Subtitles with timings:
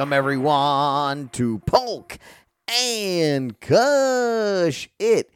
[0.00, 2.16] Welcome everyone to Polk
[2.66, 4.88] and Kush.
[4.98, 5.30] It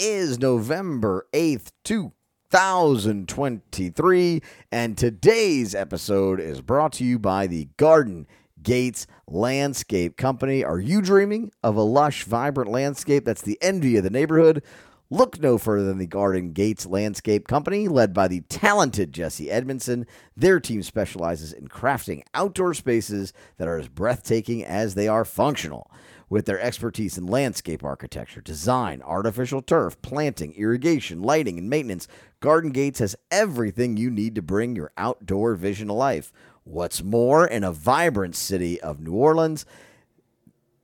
[0.00, 4.42] is November 8th, 2023,
[4.72, 8.26] and today's episode is brought to you by the Garden
[8.60, 10.64] Gates Landscape Company.
[10.64, 14.64] Are you dreaming of a lush, vibrant landscape that's the envy of the neighborhood?
[15.12, 20.06] Look no further than the Garden Gates Landscape Company, led by the talented Jesse Edmondson.
[20.36, 25.90] Their team specializes in crafting outdoor spaces that are as breathtaking as they are functional.
[26.28, 32.06] With their expertise in landscape architecture, design, artificial turf, planting, irrigation, lighting, and maintenance,
[32.38, 36.32] Garden Gates has everything you need to bring your outdoor vision to life.
[36.62, 39.66] What's more, in a vibrant city of New Orleans,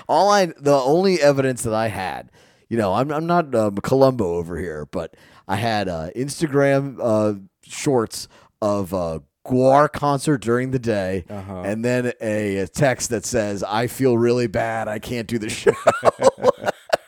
[0.08, 2.32] All I, the only evidence that I had,
[2.70, 5.16] you know, I'm, I'm not um, Columbo over here, but
[5.48, 8.28] I had uh, Instagram uh, shorts
[8.62, 9.20] of uh,
[9.52, 11.62] Gwar concert during the day, Uh-huh.
[11.66, 14.88] and then a, a text that says, "I feel really bad.
[14.88, 15.74] I can't do the show."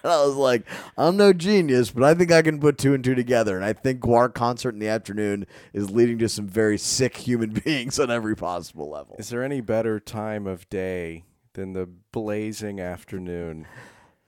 [0.03, 0.63] And I was like,
[0.97, 3.55] I'm no genius, but I think I can put two and two together.
[3.55, 7.51] And I think Gwar concert in the afternoon is leading to some very sick human
[7.65, 9.15] beings on every possible level.
[9.17, 13.65] Is there any better time of day than the blazing afternoon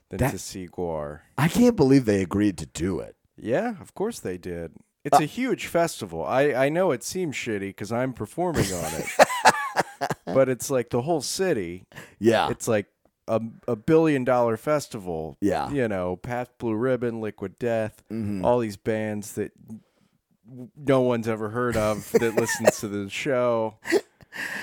[0.10, 1.20] than That- to see Gwar?
[1.38, 3.18] I can't believe they agreed to do it.
[3.38, 4.72] Yeah, of course they did.
[5.06, 6.26] Uh, It's a huge festival.
[6.26, 9.06] I, I know it seems shitty because I'm performing on it,
[10.26, 11.86] but it's like the whole city.
[12.20, 12.50] Yeah.
[12.50, 12.88] It's like
[13.28, 15.38] a, a billion dollar festival.
[15.42, 15.70] Yeah.
[15.72, 18.44] You know, Pabst Blue Ribbon, Liquid Death, Mm-hmm.
[18.46, 19.52] all these bands that
[20.78, 23.76] no one's ever heard of that listens to the show.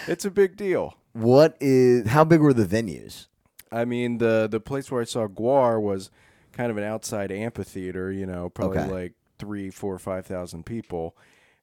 [0.07, 0.95] It's a big deal.
[1.13, 3.27] What is, how big were the venues?
[3.71, 6.11] I mean, the the place where I saw Gwar was
[6.53, 8.13] kind of an outside amphitheater.
[8.13, 8.91] You know, probably Okay.
[8.91, 11.17] like three, four, five thousand people,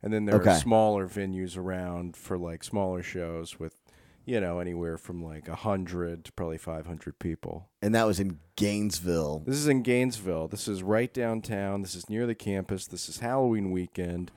[0.04, 0.52] and then there Okay.
[0.52, 3.74] are smaller venues around for like smaller shows with,
[4.26, 7.70] you know, anywhere from like a hundred to probably five hundred people.
[7.82, 9.44] And that was in Gainesville.
[9.46, 10.50] This is in Gainesville.
[10.50, 11.82] This is right downtown.
[11.84, 12.86] This is near the campus.
[12.86, 14.30] This is Halloween weekend.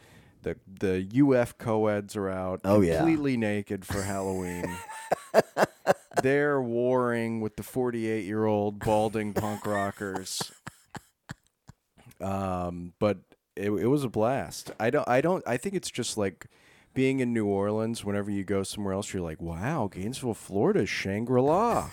[0.43, 2.99] The the UF co-eds are out Oh, yeah.
[2.99, 4.65] completely naked for Halloween.
[6.23, 10.53] They're warring with the 48-year-old balding punk rockers.
[12.21, 13.19] Um, but
[13.57, 14.71] it, it was a blast.
[14.79, 16.47] I don't I don't I think it's just like
[16.95, 21.41] being in New Orleans, whenever you go somewhere else, you're like, wow, Gainesville, Florida Shangri
[21.41, 21.91] La.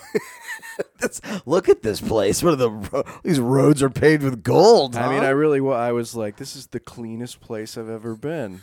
[1.46, 2.42] Look at this place.
[2.42, 4.96] What are the ro- these roads are paved with gold?
[4.96, 5.24] I mean.
[5.24, 8.60] I really, wa- I was like, this is the cleanest place I've ever been.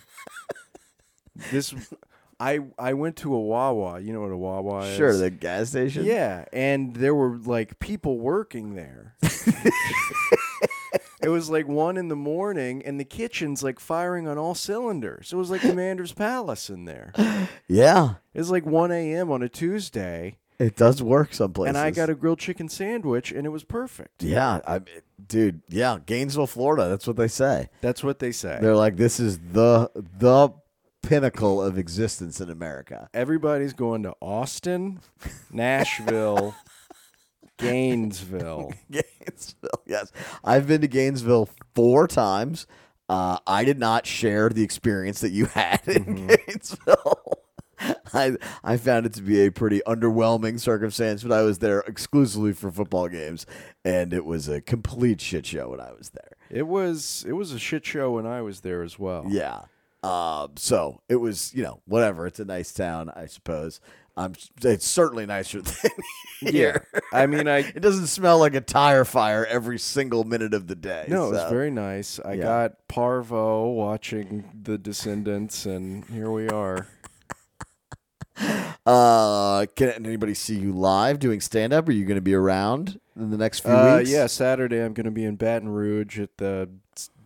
[1.51, 1.73] this,
[2.39, 3.99] I, I went to a Wawa.
[3.99, 4.95] You know what a Wawa is?
[4.95, 6.05] sure the gas station.
[6.05, 9.15] Yeah, and there were like people working there.
[11.27, 15.33] it was like one in the morning, and the kitchen's like firing on all cylinders.
[15.33, 17.11] It was like Commander's Palace in there.
[17.67, 18.13] yeah.
[18.33, 19.29] It was like one a.m.
[19.31, 21.75] on a Tuesday, It does work some places.
[21.75, 24.23] and I got a grilled chicken sandwich, and it was perfect.
[24.23, 24.79] yeah, I,
[25.27, 25.61] dude.
[25.69, 26.87] Yeah, Gainesville, Florida.
[26.87, 27.67] That's what they say.
[27.81, 28.57] That's what they say.
[28.61, 30.53] They're like, this is the the
[31.03, 33.09] pinnacle of existence in America.
[33.13, 34.99] everybody's going to Austin,
[35.51, 36.53] Nashville,
[37.57, 38.73] Gainesville.
[38.91, 40.11] Gainesville, yes.
[40.43, 42.67] I've been to Gainesville four times.
[43.09, 46.27] Uh, I did not share the experience that you had in Mm-hmm.
[46.27, 47.39] Gainesville.
[48.13, 52.51] I I found it to be a pretty underwhelming circumstance, but I was there exclusively
[52.53, 53.45] for football games,
[53.85, 56.31] and it was a complete shit show when I was there.
[56.49, 59.25] It was it was a shit show when I was there as well.
[59.27, 59.61] Yeah.
[60.03, 62.25] Um, so it was, you know, whatever.
[62.27, 63.79] It's a nice town, I suppose.
[64.17, 64.33] Um,
[64.63, 65.91] it's certainly nicer than
[66.41, 66.85] here.
[67.13, 70.75] I mean, I It doesn't smell like a tire fire every single minute of the
[70.75, 71.05] day.
[71.07, 72.19] no, so- very nice.
[72.25, 72.43] I Yeah.
[72.43, 76.87] got Parvo watching The Descendants, and here we are.
[78.85, 81.89] Uh, can anybody see you live doing stand up?
[81.89, 84.09] Are you going to be around in the next few Uh, weeks?
[84.11, 86.69] yeah, Saturday I'm going to be in Baton Rouge at the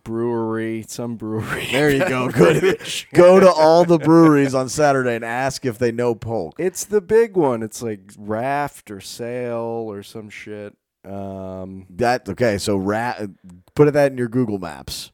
[0.04, 1.68] brewery, some brewery.
[1.72, 2.28] There you go.
[2.32, 2.78] Go to,
[3.12, 6.54] go to all the breweries on Saturday and ask if they know Polk.
[6.58, 7.62] It's the big one.
[7.62, 9.58] It's like raft or sail
[9.88, 10.76] or some shit.
[11.04, 12.58] Um, That okay?
[12.58, 13.26] So ra-
[13.74, 15.10] put that in your Google Maps.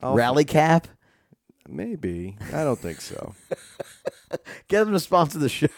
[0.00, 0.88] I'll- Rally cap.
[1.68, 2.36] Maybe.
[2.52, 3.34] I don't think so.
[4.68, 5.68] Get them to sponsor the show.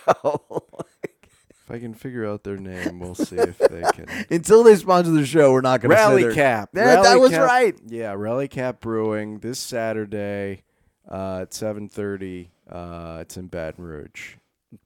[1.71, 4.07] If I can figure out their name, we'll see if they can.
[4.31, 6.71] Until they sponsor the show, we're not going to Rally their- Cap.
[6.75, 7.75] Yeah, Rally that was Cap- right.
[7.87, 10.63] Yeah, Rally Cap Brewing this Saturday
[11.11, 12.49] uh, at 7:30.
[12.69, 14.35] Uh, it's in Baton Rouge.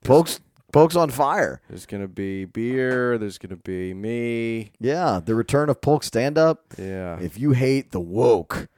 [0.03, 0.41] Polk's
[0.73, 1.61] Polk's on fire.
[1.69, 3.17] There's gonna be beer.
[3.19, 4.73] There's gonna be me.
[4.81, 6.65] Yeah, the return of Polk stand up.
[6.79, 7.19] Yeah.
[7.21, 8.69] If you hate the woke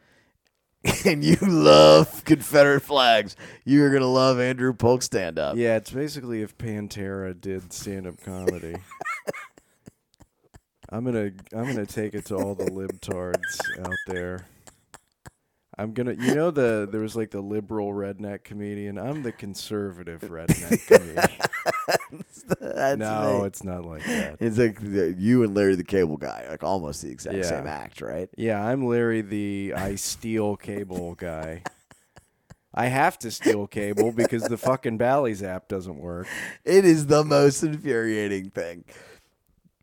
[1.04, 5.56] and you love Confederate flags, you're gonna love Andrew Polk stand up.
[5.56, 8.76] Yeah, it's basically if Pantera did stand-up comedy.
[10.88, 14.46] I'm gonna I'm gonna take it to all the libtards out there.
[15.76, 18.98] I'm gonna you know the there was like the liberal redneck comedian.
[18.98, 21.28] I'm the conservative redneck comedian.
[22.60, 23.46] That's no, me.
[23.46, 24.36] it's not like that.
[24.40, 24.78] it's like
[25.18, 27.42] you and Larry the Cable Guy, like almost the exact Yeah.
[27.42, 28.28] same act, right?
[28.36, 31.62] Yeah, I'm Larry the I steal cable guy.
[32.74, 36.26] I have to steal cable because the fucking Bally's app doesn't work.
[36.64, 38.84] It is the most infuriating thing.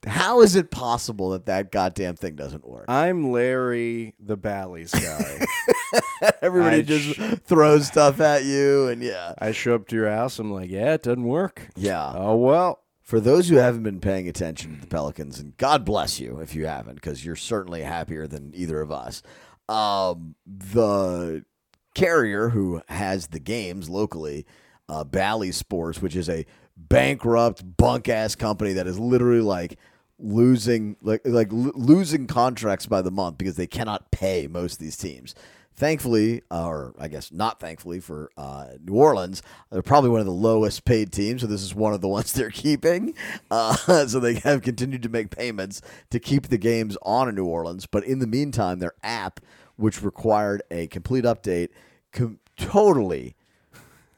[0.06, 2.86] How is it possible that that goddamn thing doesn't work?
[2.90, 5.46] I'm Larry the Bally's guy.
[6.42, 10.10] Everybody I just sh- throws stuff at you, and yeah, I show up to your
[10.10, 10.40] house.
[10.40, 11.70] I'm like, yeah, it doesn't work.
[11.76, 12.12] yeah.
[12.16, 12.80] Oh well.
[13.02, 16.56] For those who haven't been paying attention to the Pelicans, and God bless you if
[16.56, 19.22] you haven't, because you're certainly happier than either of us.
[19.68, 21.44] Um, the
[21.96, 24.46] carrier who has the games locally,
[24.88, 26.46] uh, Bally Sports, which is a
[26.78, 29.78] bankrupt bunk ass company that is literally like
[30.18, 34.80] losing like like lo- losing contracts by the month because they cannot pay most of
[34.80, 35.36] these teams.
[35.76, 39.42] Thankfully, uh, or I guess not thankfully for uh, New Orleans,
[39.72, 41.42] they're probably one of the lowest paid teams.
[41.42, 43.16] So this is one of the ones they're keeping.
[43.50, 43.76] Uh,
[44.08, 45.82] so they have continued to make payments
[46.12, 47.86] to keep the games on in New Orleans.
[47.86, 49.40] But in the meantime, their app,
[49.76, 51.70] which required a complete update,
[52.12, 53.36] com- totally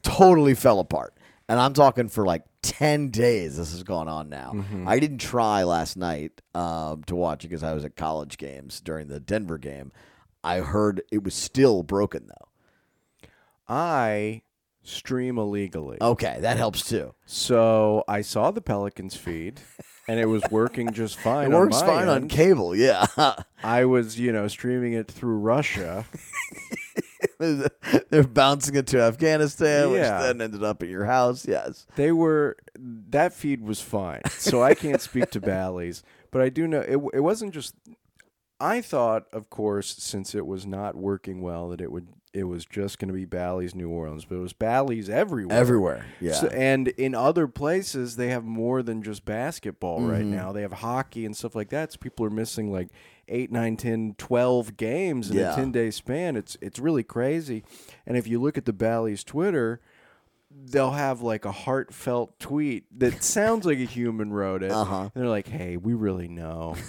[0.02, 1.14] totally fell apart.
[1.48, 4.52] And I'm talking for like 10 days this has gone on now.
[4.86, 8.80] I didn't try last night um, to watch it because I was at college games
[8.80, 9.92] during the Denver game.
[10.46, 13.28] I heard it was still broken though.
[13.68, 14.42] I
[14.84, 15.98] stream illegally.
[16.00, 17.14] Okay, that helps too.
[17.26, 19.60] So I saw the Pelicans feed
[20.08, 21.50] and it was working just fine.
[21.50, 23.06] It on works my fine on cable, yeah.
[23.62, 26.06] I was, you know, streaming it through Russia.
[27.38, 31.46] They're bouncing it to Afghanistan, which then ended up at your house.
[31.46, 31.86] Yes.
[31.96, 34.22] They were that feed was fine.
[34.30, 37.74] So I can't speak to Bally's, but I do know it it wasn't just
[38.60, 42.66] I thought, of course, since it was not working well that it would it was
[42.66, 45.56] just going to be Bally's New Orleans, but it was Bally's everywhere.
[45.58, 46.04] Everywhere.
[46.20, 46.34] Yeah.
[46.34, 50.34] So, and in other places, they have more than just basketball right Mm-hmm.
[50.36, 50.52] now.
[50.52, 51.92] They have hockey and stuff like that.
[51.92, 52.88] So people are missing like
[53.28, 55.54] 8, 9, 10, 12 games in Yeah.
[55.54, 56.36] a 10 day span.
[56.36, 57.64] It's, it's really crazy.
[58.06, 59.80] And if you look at the Bally's Twitter,
[60.50, 64.72] they'll have like a heartfelt tweet that sounds like a human wrote it.
[64.72, 65.02] Uh-huh.
[65.04, 66.76] And they're like, hey, we really know.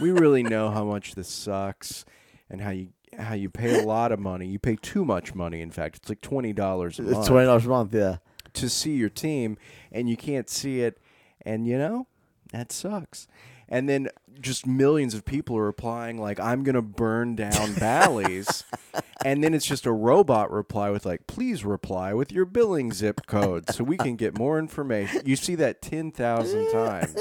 [0.00, 2.04] we really know how much this sucks
[2.50, 2.88] and how you
[3.18, 4.46] how you pay a lot of money.
[4.46, 5.96] You pay too much money, in fact.
[5.96, 8.18] It's like $20 a month it's twenty dollars a month, yeah.
[8.52, 9.56] to see your team
[9.90, 10.98] and you can't see it
[11.42, 12.06] and you know
[12.52, 13.26] that sucks
[13.68, 14.08] and then
[14.40, 18.64] just millions of people are replying like i'm gonna burn down Bally's
[19.24, 23.26] and then it's just a robot reply with like please reply with your billing zip
[23.26, 27.16] code so we can get more information you see that 10,000 times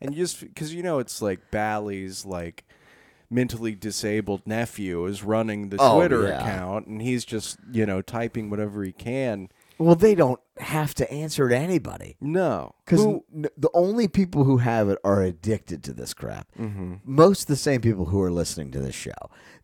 [0.00, 2.64] and you just because you know it's like Bally's like
[3.30, 6.38] mentally disabled nephew is running the Oh, Twitter yeah.
[6.40, 11.08] account and he's just you know typing whatever he can Well, they don't have to
[11.12, 12.16] answer to anybody.
[12.20, 13.24] No, Because Who-
[13.56, 16.48] the only people who have it are addicted to this crap.
[16.58, 16.94] Mm-hmm.
[17.04, 19.12] Most of the same people who are listening to this show.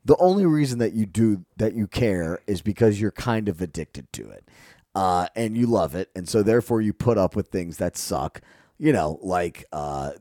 [0.05, 4.12] The only reason that you do that you care is because you're kind of addicted
[4.12, 4.49] to it,
[4.95, 8.41] uh, and you love it, and so therefore you put up with things that suck.
[8.78, 10.12] You know, like uh,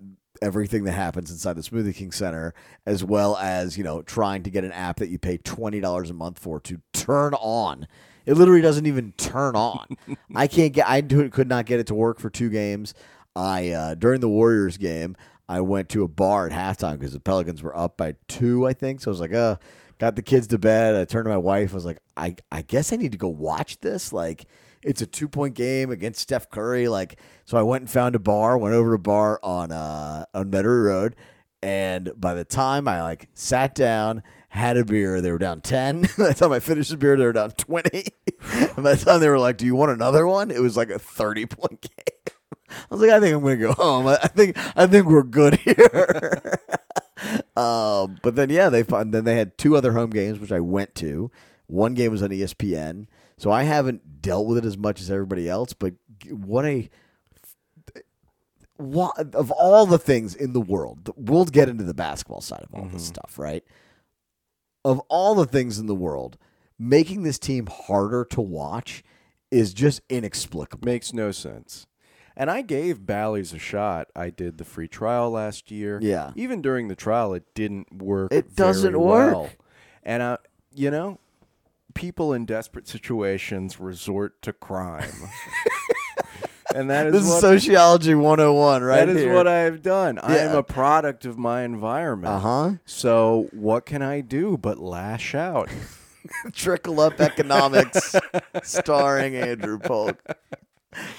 [0.42, 2.54] everything that happens inside the Smoothie King Center,
[2.86, 6.10] as well as you know trying to get an app that you pay twenty dollars
[6.10, 7.88] a month for to turn on.
[8.26, 9.86] It literally doesn't even turn on.
[10.36, 10.88] I can't get.
[10.88, 12.94] I could not get it to work for two games.
[13.36, 15.16] I uh, during the Warriors game,
[15.50, 18.74] I went to a bar at halftime because the Pelicans were up by two, I
[18.74, 19.02] think.
[19.02, 19.58] So I was like, uh,
[20.00, 20.96] got the kids to bed.
[20.96, 21.72] I turned to my wife.
[21.72, 24.14] I was like, I, I guess I need to go watch this.
[24.14, 24.46] Like,
[24.86, 26.88] it's a two point game against Steph Curry.
[26.88, 28.58] Like, so I went and found a bar.
[28.58, 31.16] Went over to a bar on uh on Metairie Road,
[31.62, 34.24] and by the time I like sat down.
[34.50, 36.02] Had a beer, they were down ten.
[36.18, 38.06] by the time I finished the beer, they were down twenty.
[38.52, 40.92] and by the time they were like, "Do you want another one?" It was like
[40.92, 42.36] a thirty point game.
[42.70, 44.06] I was like, I think I'm gonna go home.
[44.06, 46.60] I think I think we're good here.
[47.56, 50.60] um, but then yeah, they fin- then they had two other home games which I
[50.60, 51.32] went to.
[51.68, 53.08] One game was on ESPN,
[53.44, 55.74] so I haven't dealt with it as much as everybody else.
[55.74, 55.96] But
[56.30, 56.90] what a
[58.78, 62.74] what of all the things in the world, we'll get into the basketball side of
[62.74, 63.16] all this mm-hmm.
[63.16, 63.66] stuff, right?
[64.86, 66.38] Of all the things in the world,
[66.80, 69.04] making this team harder to watch
[69.52, 70.86] is just inexplicable.
[70.86, 71.86] makes no sense.
[72.38, 74.08] And I gave Bally's a shot.
[74.16, 76.00] I did the free trial last year.
[76.02, 76.32] Yeah.
[76.38, 78.32] Even during the trial, it didn't work.
[78.32, 79.34] It doesn't work.
[79.34, 79.50] well.
[80.02, 80.38] And I,
[80.74, 81.20] you know,
[81.94, 85.12] people in desperate situations resort to crime.
[86.76, 89.34] and that is This is sociology 101 right that is here.
[89.34, 90.20] what I've done.
[90.20, 90.58] I am Yeah.
[90.60, 92.34] a product of my environment.
[92.34, 92.72] Uh-huh.
[92.86, 95.70] So what can I do but lash out?
[96.54, 98.16] Trickle Up Economics,
[98.64, 100.18] starring Andrew Polk.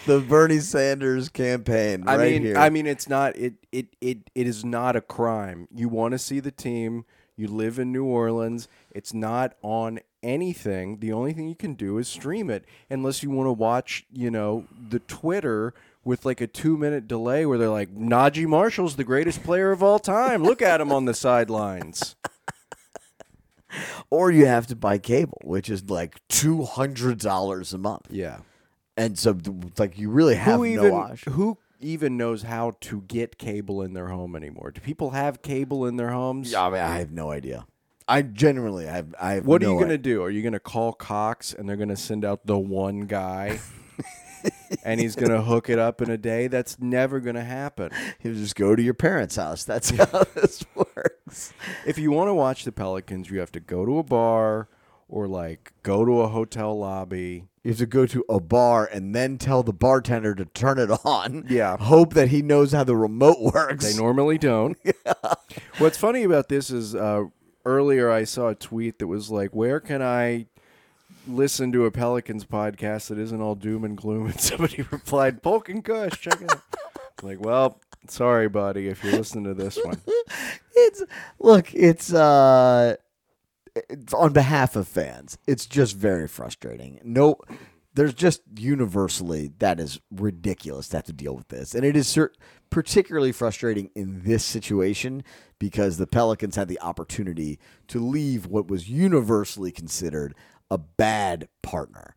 [0.07, 2.57] The Bernie Sanders campaign, I right mean, here.
[2.57, 5.66] I mean, it's not it it it it is not a crime.
[5.75, 7.04] You want to see the team.
[7.37, 8.69] You live in New Orleans.
[8.93, 10.99] It's not on anything.
[10.99, 14.31] The only thing you can do is stream it, unless you want to watch, you
[14.31, 19.04] know, the Twitter with like a two minute delay where they're like, Naji Marshall's the
[19.04, 20.43] greatest player of all time.
[20.43, 22.16] Look at him on the sidelines.
[24.11, 28.38] or you have to buy cable, which is like two hundred dollars a month, Yeah.
[28.97, 29.37] and so
[29.78, 31.33] like you really have who no option.
[31.33, 34.71] who even knows how to get cable in their home anymore?
[34.71, 36.52] Do people have cable in their homes?
[36.52, 37.66] Yeah, I mean, I have no idea.
[38.06, 39.14] I genuinely have.
[39.20, 40.23] I have What are you gonna do?
[40.23, 43.61] Are you gonna call Cox and they're gonna send out the one guy,
[44.84, 46.49] and he's gonna hook it up in a day?
[46.49, 47.90] That's never gonna happen.
[48.23, 49.64] You just go to your parents' house.
[49.64, 51.52] That's how this works.
[51.87, 54.68] If you want to watch the Pelicans, you have to go to a bar
[55.08, 57.44] or like go to a hotel lobby.
[57.62, 60.90] You have to go to a bar and then tell the bartender to turn it
[61.04, 61.46] on.
[61.49, 61.78] Yeah.
[61.78, 63.90] Hope that he knows how the remote works.
[63.90, 64.76] They normally don't.
[65.78, 67.25] What's funny about this is uh,
[67.64, 70.47] earlier I saw a tweet that was like, "Where can I
[71.26, 75.68] listen to a Pelicans podcast that isn't all doom and gloom?" And somebody replied, "Polk
[75.68, 76.62] and Kush, check it out."
[77.23, 79.99] Like, well, sorry, buddy, if you're listening to this one.
[80.75, 81.02] it's
[81.38, 82.97] look, it's uh
[83.75, 85.38] it's on behalf of fans.
[85.47, 87.00] It's just very frustrating.
[87.02, 87.38] No
[87.95, 91.75] there's just universally that is ridiculous to have to deal with this.
[91.75, 92.33] And it is cer-
[92.71, 95.23] particularly frustrating in this situation
[95.61, 97.59] because the Pelicans had the opportunity
[97.89, 100.35] to leave what was universally considered
[100.71, 102.17] a bad partner.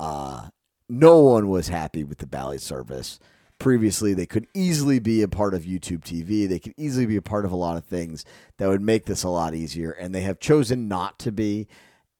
[0.00, 0.48] Uh,
[0.88, 3.18] no one was happy with the Bally service.
[3.58, 6.48] Previously, they could easily be a part of YouTube TV.
[6.48, 8.24] They could easily be a part of a lot of things
[8.56, 11.66] that would make this a lot easier, and they have chosen not to be.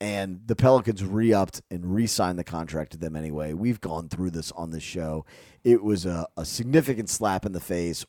[0.00, 3.52] And the Pelicans re upped and re signed the contract to them anyway.
[3.52, 5.24] We've gone through this on this show.
[5.64, 8.06] It was a, a significant slap in the face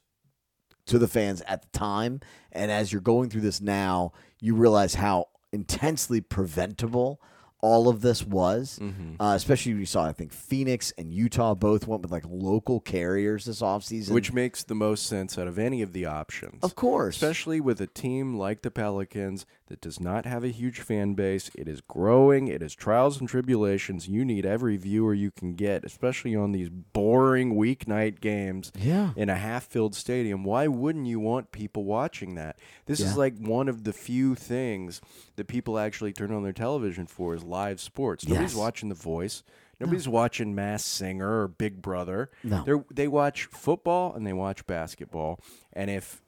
[0.85, 2.19] to the fans at the time.
[2.51, 7.19] And as you're going through this now, you realize how intensely preventable
[7.61, 8.79] all of this was.
[9.19, 13.45] Uh, especially we saw, I think, Phoenix and Utah both went with like local carriers
[13.45, 14.11] this offseason.
[14.11, 16.63] Which makes the most sense out of any of the options.
[16.63, 17.15] of course.
[17.15, 21.49] Especially with a team like the Pelicans that does not have a huge fan base.
[21.55, 22.47] It is growing.
[22.47, 24.07] It is trials and tribulations.
[24.07, 29.11] You need every viewer you can get, especially on these boring weeknight games Yeah.
[29.15, 30.43] in a half filled stadium.
[30.43, 32.57] Why wouldn't you want people watching that?
[32.87, 33.07] This Yeah.
[33.07, 35.01] is like one of the few things
[35.35, 38.27] that people actually turn on their television for is live sports.
[38.27, 38.59] Nobody's Yes.
[38.59, 39.43] watching The Voice.
[39.79, 42.29] Nobody's watching Masked Singer or Big Brother.
[42.43, 42.63] No.
[42.65, 45.39] They're, they watch football and they watch basketball.
[45.71, 46.21] And if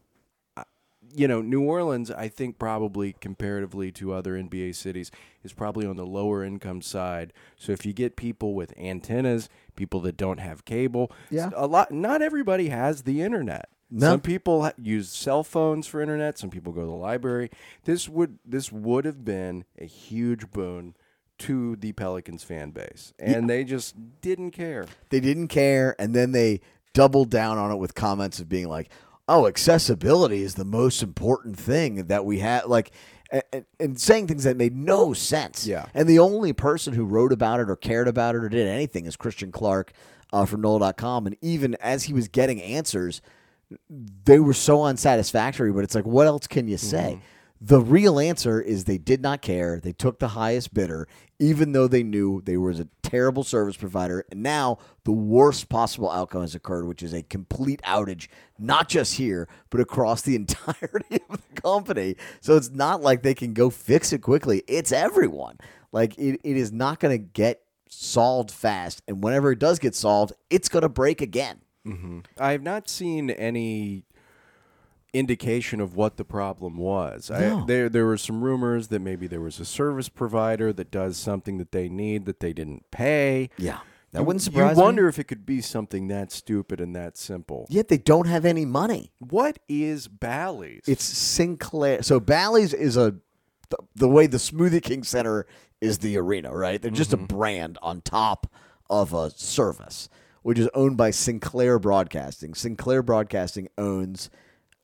[1.16, 5.12] you know, New Orleans, I think probably comparatively to other NBA cities,
[5.44, 7.34] is probably on the lower income side.
[7.58, 11.50] So if you get people with antennas, people that don't have cable, Yeah.
[11.56, 11.92] a lot.
[11.92, 13.70] Not everybody has the internet.
[13.90, 14.12] No.
[14.12, 16.38] Some people use cell phones for internet.
[16.38, 17.50] Some people go to the library.
[17.84, 20.96] This would this would have been a huge boon
[21.40, 24.86] to the Pelicans fan base, and they just didn't care.
[25.10, 26.62] They didn't care, and then they
[26.94, 28.90] doubled down on it with comments of being like,
[29.32, 32.92] "Oh, accessibility is the most important thing that we have." Like,
[33.32, 35.66] and, and- saying things that made no sense.
[35.66, 35.86] Yeah.
[35.94, 39.06] And the only person who wrote about it or cared about it or did anything
[39.06, 39.94] is Christian Clark
[40.34, 41.28] uh, from NOLA.com.
[41.28, 43.22] And even as he was getting answers,
[44.26, 45.72] they were so unsatisfactory.
[45.72, 47.22] But it's like, what else can you say?
[47.64, 49.80] The real answer is they did not care.
[49.80, 54.26] They took the highest bidder, even though they knew they was a terrible service provider.
[54.32, 59.14] And now the worst possible outcome has occurred, which is a complete outage, not just
[59.14, 62.16] here, but across the entirety of the company.
[62.40, 64.64] So it's not like they can go fix it quickly.
[64.68, 65.60] It's everyone.
[65.92, 69.04] Like it, it is not going to get solved fast.
[69.08, 71.60] And whenever it does get solved, it's going to break again.
[71.86, 72.20] Mm-hmm.
[72.40, 74.06] I have not seen any
[75.14, 77.30] indication of what the problem was.
[77.30, 77.64] No.
[77.64, 81.18] I, there there were some rumors that maybe there was a service provider that does
[81.18, 83.50] something that they need that they didn't pay.
[83.58, 83.80] Yeah.
[84.12, 84.84] That You- wouldn't surprise You me.
[84.84, 87.66] wonder if it could be something that stupid and that simple.
[87.70, 89.12] Yet they don't have any money.
[89.20, 90.84] What is Bally's?
[90.86, 92.04] It's Sinclair.
[92.04, 93.16] So Bally's is a
[93.70, 95.46] the, the way the Smoothie King Center
[95.80, 96.82] is the arena, right?
[96.82, 97.26] They're just a mm-hmm.
[97.26, 98.48] brand on top
[98.90, 100.10] of a service,
[100.44, 102.54] which is owned by Sinclair Broadcasting.
[102.54, 104.30] Sinclair Broadcasting owns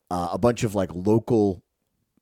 [0.10, 1.64] uh, a bunch of like local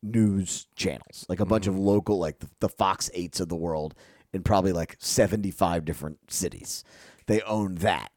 [0.01, 3.96] news channels, like a bunch of local, like the, the Fox Eights of the world,
[4.34, 6.84] in probably like seventy-five different cities.
[7.27, 8.12] They own that,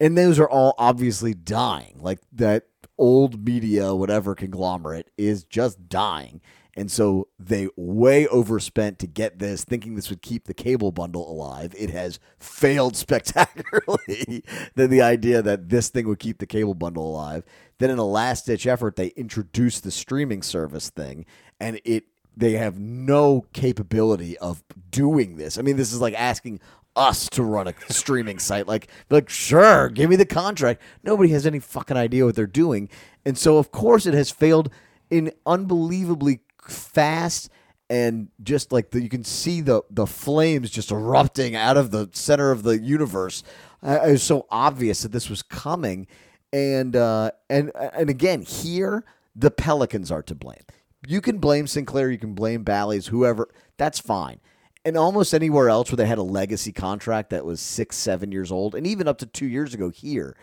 [0.00, 1.98] and those are all obviously dying.
[2.00, 6.40] Like that old media, whatever conglomerate, is just dying.
[6.76, 11.30] And so they way overspent to get this, thinking this would keep the cable bundle
[11.30, 11.74] alive.
[11.78, 14.44] It has failed spectacularly.
[14.74, 17.44] then the idea that this thing would keep the cable bundle alive.
[17.78, 21.26] Then in a last ditch effort, they introduced the streaming service thing,
[21.60, 22.04] and it
[22.36, 25.56] they have no capability of doing this.
[25.56, 26.60] I mean, this is like asking
[26.96, 28.66] us to run a streaming site.
[28.66, 30.82] Like, like sure, give me the contract.
[31.02, 32.88] Nobody has any fucking idea what they're doing,
[33.24, 34.70] and so of course it has failed
[35.10, 37.50] in unbelievably fast
[37.90, 42.08] and just like the, you can see the the flames just erupting out of the
[42.12, 43.42] center of the universe.
[43.82, 46.06] Uh, it was so obvious that this was coming,
[46.52, 49.04] and uh, and and again here
[49.36, 50.62] the Pelicans are to blame.
[51.06, 53.48] You can blame Sinclair, you can blame Bally's, whoever.
[53.76, 54.40] That's fine.
[54.86, 58.52] And almost anywhere else where they had a legacy contract that was six, seven years
[58.52, 60.36] old, and even up to two years ago here.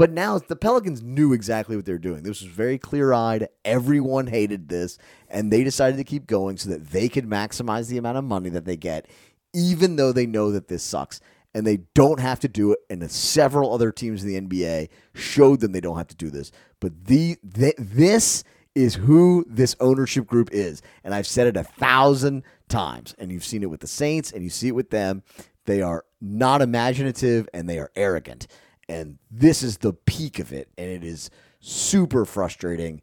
[0.00, 2.22] But now the Pelicans knew exactly what they were doing.
[2.22, 3.48] This was very clear eyed.
[3.66, 4.96] Everyone hated this,
[5.28, 8.48] and they decided to keep going so that they could maximize the amount of money
[8.48, 9.06] that they get,
[9.52, 11.20] even though they know that this sucks.
[11.52, 12.78] And they don't have to do it.
[12.88, 16.50] And several other teams in the NBA showed them they don't have to do this.
[16.80, 18.42] But the, the this
[18.74, 20.80] is who this ownership group is.
[21.04, 24.42] And I've said it a thousand times, and you've seen it with the Saints, and
[24.42, 25.24] you see it with them.
[25.66, 28.46] They are not imaginative and they are arrogant.
[28.90, 30.68] And this is the peak of it.
[30.76, 33.00] And it is super frustrating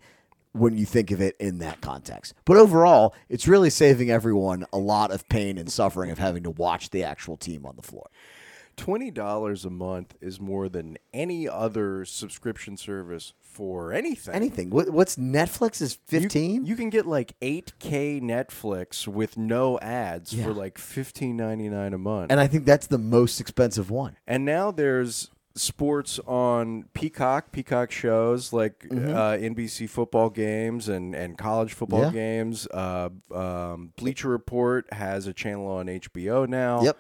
[0.52, 2.34] when you think of it in that context.
[2.46, 6.50] But overall, it's really saving everyone a lot of pain and suffering of having to
[6.52, 8.10] watch the actual team on the floor.
[8.76, 14.36] Twenty dollars a month is more than any other subscription service for anything.
[14.36, 14.70] Anything.
[14.70, 16.64] What, what's Netflix is 15?
[16.68, 20.44] You, can get like 8K Netflix with no ads Yeah.
[20.44, 22.32] for like $15.99 a month.
[22.32, 24.16] and I think that's the most expensive one.
[24.28, 28.96] And now there's sports on Peacock, Peacock shows like uh,
[29.38, 32.16] NBC football games and, and college football Mm-hmm.
[32.16, 32.22] Yeah.
[32.38, 32.68] games.
[32.68, 36.82] Uh, um, Bleacher Report has a channel on HBO now.
[36.84, 36.98] Yep.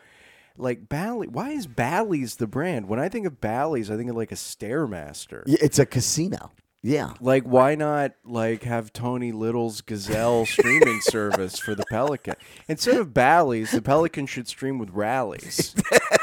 [0.59, 2.87] Like Bally, why is Bally's the brand?
[2.87, 5.43] When I think of Bally's, I think of like a Stairmaster.
[5.45, 6.51] Yeah, It's a casino.
[6.83, 7.13] Yeah.
[7.19, 12.35] Like, why not like have Tony Little's Gazelle streaming service for the Pelican
[12.67, 13.71] instead of Bally's?
[13.71, 15.75] The Pelican should stream with rallies,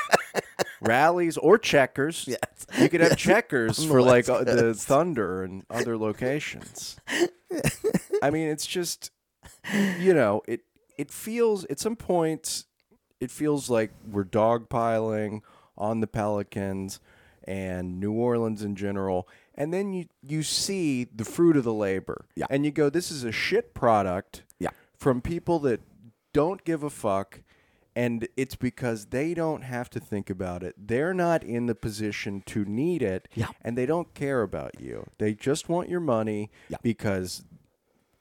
[0.84, 2.28] rallies or checkers.
[2.28, 2.66] Yes.
[2.80, 6.96] you could have checkers for like uh, the Thunder and other locations.
[8.22, 9.10] I mean, it's just
[9.98, 10.60] you know it.
[10.96, 12.66] It feels at some points,
[13.20, 15.40] it feels like we're dogpiling
[15.76, 17.00] on the Pelicans
[17.46, 19.28] and New Orleans in general.
[19.56, 22.26] And then you, you see the fruit of the labor.
[22.36, 22.46] Yeah.
[22.48, 24.70] And you go, this is a shit product Yeah.
[24.96, 25.80] from people that
[26.32, 27.40] don't give a fuck.
[27.96, 30.74] And it's because they don't have to think about it.
[30.76, 33.28] They're not in the position to need it.
[33.34, 33.48] Yeah.
[33.62, 35.06] And they don't care about you.
[35.18, 36.78] They just want your money Yeah.
[36.82, 37.44] because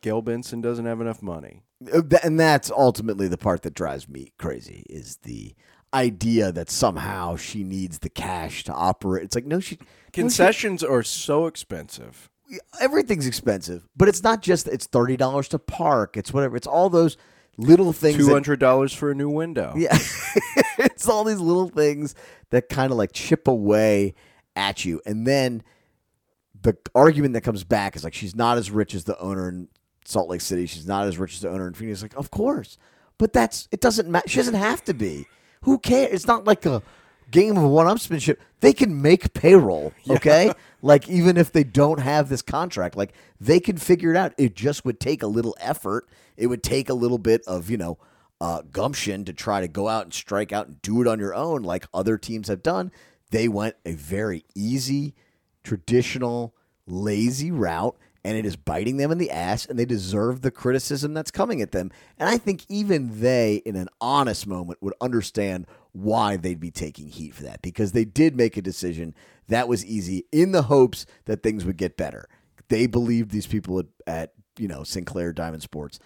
[0.02, 1.64] Gayle Benson doesn't have enough money.
[1.92, 5.56] Uh, and that's ultimately the part that drives me crazy is the
[5.94, 9.24] idea that somehow she needs the cash to operate.
[9.24, 12.30] It's like no, she no, she- Concessions are so expensive.
[12.80, 16.16] everything's expensive, but it's not just it's thirty dollars to park.
[16.16, 16.56] It's whatever.
[16.56, 17.18] It's all those
[17.58, 18.18] little things.
[18.18, 19.74] Two hundred dollars for a new window.
[19.76, 19.98] Yeah.
[20.78, 22.16] it's all these little things
[22.50, 24.16] that kind of like chip away
[24.56, 25.02] at you.
[25.06, 25.64] And then
[26.62, 29.68] the argument that comes back is like she's not as rich as the owner in
[30.06, 30.66] Salt Lake City.
[30.66, 32.02] She's not as rich as the owner in Phoenix.
[32.02, 32.78] Like, of course.
[33.18, 34.28] But that's it doesn't matter.
[34.28, 35.28] She doesn't have to be.
[35.64, 36.12] Who cares?
[36.12, 36.82] It's not like a
[37.32, 38.38] game of one upsmanship.
[38.60, 40.54] They can make payroll, okay?
[40.84, 44.34] Like even if they don't have this contract, like they can figure it out.
[44.38, 46.08] It just would take a little effort.
[46.36, 47.98] It would take a little bit of, you know,
[48.42, 51.34] uh, gumption to try to go out and strike out and do it on your
[51.34, 52.92] own, like other teams have done.
[53.32, 55.16] They went a very easy,
[55.64, 56.54] traditional,
[56.86, 61.14] lazy route, and it is biting them in the ass, and they deserve the criticism
[61.14, 61.92] that's coming at them.
[62.18, 67.08] And I think even they, in an honest moment, would understand why they'd be taking
[67.08, 69.16] heat for that because they did make a decision
[69.48, 72.28] that was easy in the hopes that things would get better.
[72.70, 76.00] They believed these people at, at you know Sinclair Diamond Sports.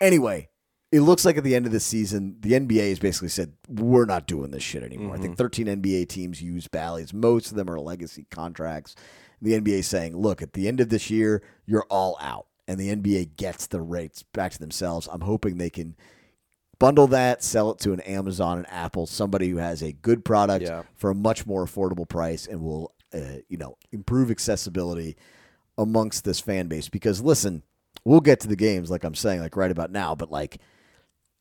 [0.00, 0.48] Anyway,
[0.92, 4.04] it looks like at the end of the season, the NBA has basically said, we're
[4.04, 5.14] not doing this shit anymore.
[5.14, 5.42] I think mm-hmm.
[5.42, 7.12] 13 NBA teams use Bally's.
[7.12, 8.94] Most of them are legacy contracts.
[9.42, 12.46] The NBA is saying, look, at the end of this year, you're all out.
[12.68, 15.08] And the NBA gets the rates back to themselves.
[15.10, 15.96] I'm hoping they can
[16.78, 20.64] bundle that, sell it to an Amazon and Apple, somebody who has a good product
[20.64, 20.82] Yeah.
[20.94, 25.16] for a much more affordable price and will, uh, you know, improve accessibility
[25.78, 26.88] amongst this fan base.
[26.88, 27.62] Because listen,
[28.04, 30.58] we'll get to the games, like I'm saying, like right about now, but like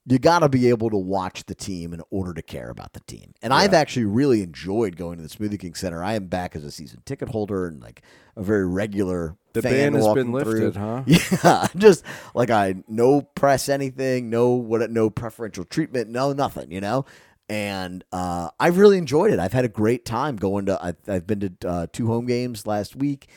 [0.08, 3.00] you got to be able to watch the team in order to care about the
[3.02, 3.34] team.
[3.42, 6.04] And I've actually really enjoyed going to the Smoothie King Center.
[6.04, 8.04] I am back as a season ticket holder and like
[8.36, 9.36] a very regular.
[9.54, 10.70] The fan ban has been through.
[10.70, 11.04] lifted, huh?
[11.08, 12.04] Yeah, just
[12.36, 17.06] like I no press anything, no what, no preferential treatment, no nothing, you know.
[17.50, 19.40] And uh, I've really enjoyed it.
[19.40, 20.84] I've had a great time going to.
[20.84, 23.28] I've, I've been to uh, two home games last week.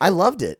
[0.00, 0.59] I loved it.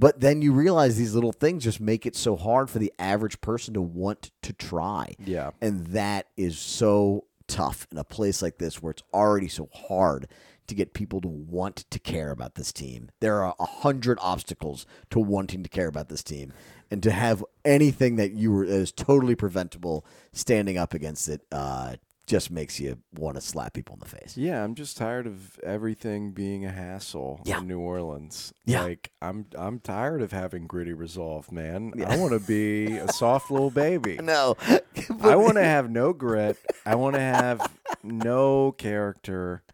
[0.00, 3.42] But then you realize these little things just make it so hard for the average
[3.42, 5.14] person to want to try.
[5.22, 5.50] Yeah.
[5.60, 10.26] And that is so tough in a place like this where it's already so hard
[10.68, 13.10] to get people to want to care about this team.
[13.20, 16.54] There are a hundred obstacles to wanting to care about this team.
[16.90, 21.42] And to have anything that you were that is totally preventable standing up against it
[21.52, 21.96] uh,
[22.30, 24.36] just makes you want to slap people in the face.
[24.36, 27.58] Yeah, I'm just tired of everything being a hassle Yeah.
[27.58, 28.54] in New Orleans.
[28.64, 28.82] Yeah.
[28.84, 31.92] Like I'm I'm tired of having gritty resolve, man.
[32.06, 34.16] I want to be a soft little baby.
[34.22, 34.56] No.
[35.22, 36.56] I want to have no grit.
[36.86, 37.68] I want to have
[38.04, 39.64] no character.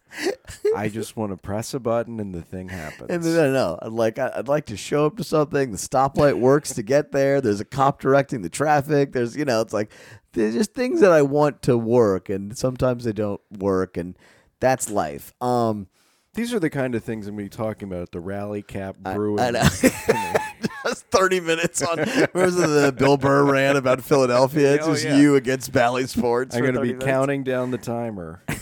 [0.75, 3.11] I just want to press a button and the thing happens.
[3.11, 3.79] And then, I know.
[3.83, 5.73] I'd like I'd like to show up to something.
[5.73, 7.43] The stoplight works to get there.
[7.43, 9.13] There's a cop directing the traffic.
[9.13, 9.93] There's you know, it's like
[10.37, 14.17] there's just things that I want to work, and sometimes they don't work, and
[14.61, 15.35] that's life.
[15.41, 15.89] Um,
[16.35, 18.63] These are the kind of things I'm going to be talking about at the Rally
[18.63, 19.41] Cap Brewing.
[19.41, 19.63] I know.
[20.87, 21.99] just thirty minutes on.
[22.33, 24.75] Where's the Bill Burr rant about Philadelphia?
[24.75, 25.17] It's Oh, just yeah.
[25.17, 26.55] you against Bally Sports.
[26.55, 27.05] I'm going to be minutes.
[27.05, 28.43] counting down the timer.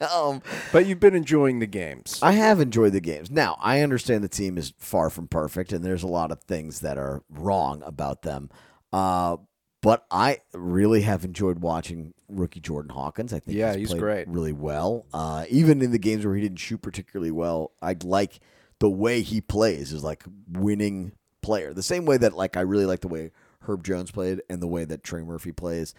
[0.00, 0.42] Um,
[0.72, 2.20] But you've been enjoying the games.
[2.22, 3.30] I have enjoyed the games.
[3.30, 6.80] Now, I understand the team is far from perfect, and there's a lot of things
[6.80, 8.48] that are wrong about them.
[8.92, 9.36] Uh,
[9.80, 13.32] but I really have enjoyed watching rookie Jordan Hawkins.
[13.32, 14.28] I think Yeah, he's, he's played great.
[14.28, 15.06] really well.
[15.12, 18.40] Uh, even in the games where he didn't shoot particularly well, I like
[18.80, 19.92] the way he plays.
[19.92, 21.12] Is like winning
[21.42, 21.72] player.
[21.72, 23.30] The same way that like I really like the way
[23.62, 25.94] Herb Jones played and the way that Trey Murphy plays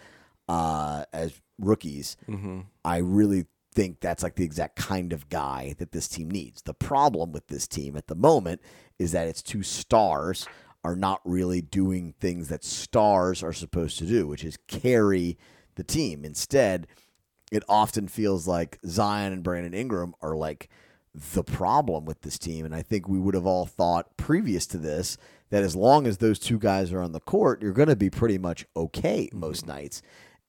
[0.48, 2.18] uh, as rookies.
[2.28, 2.62] Mm-hmm.
[2.84, 6.62] I really think that's like the exact kind of guy that this team needs.
[6.64, 8.62] The problem with this team at the moment
[8.98, 10.48] is that its two stars
[10.84, 15.38] are not really doing things that stars are supposed to do, which is carry
[15.76, 16.24] the team.
[16.24, 16.88] Instead,
[17.52, 20.70] it often feels like Zion and Brandon Ingram are like
[21.34, 22.66] the problem with this team.
[22.66, 25.18] And I think we would have all thought previous to this
[25.50, 28.10] that as long as those two guys are on the court, you're going to be
[28.10, 30.02] pretty much okay most nights.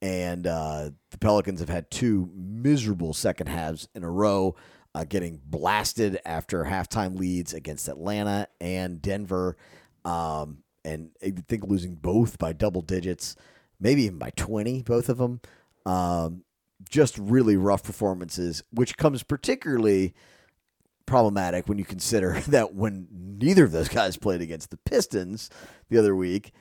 [0.02, 4.54] And uh, the Pelicans have had two miserable second halves in a row,
[4.94, 9.56] uh, getting blasted after halftime leads against Atlanta and Denver.
[10.04, 13.36] Um, and I think losing both by double digits,
[13.78, 15.40] maybe even by 20, both of them.
[15.86, 16.44] Um,
[16.88, 20.14] just really rough performances, which comes particularly
[21.06, 23.08] problematic when you consider that when
[23.38, 25.50] neither of those guys played against the Pistons
[25.88, 26.52] the other week,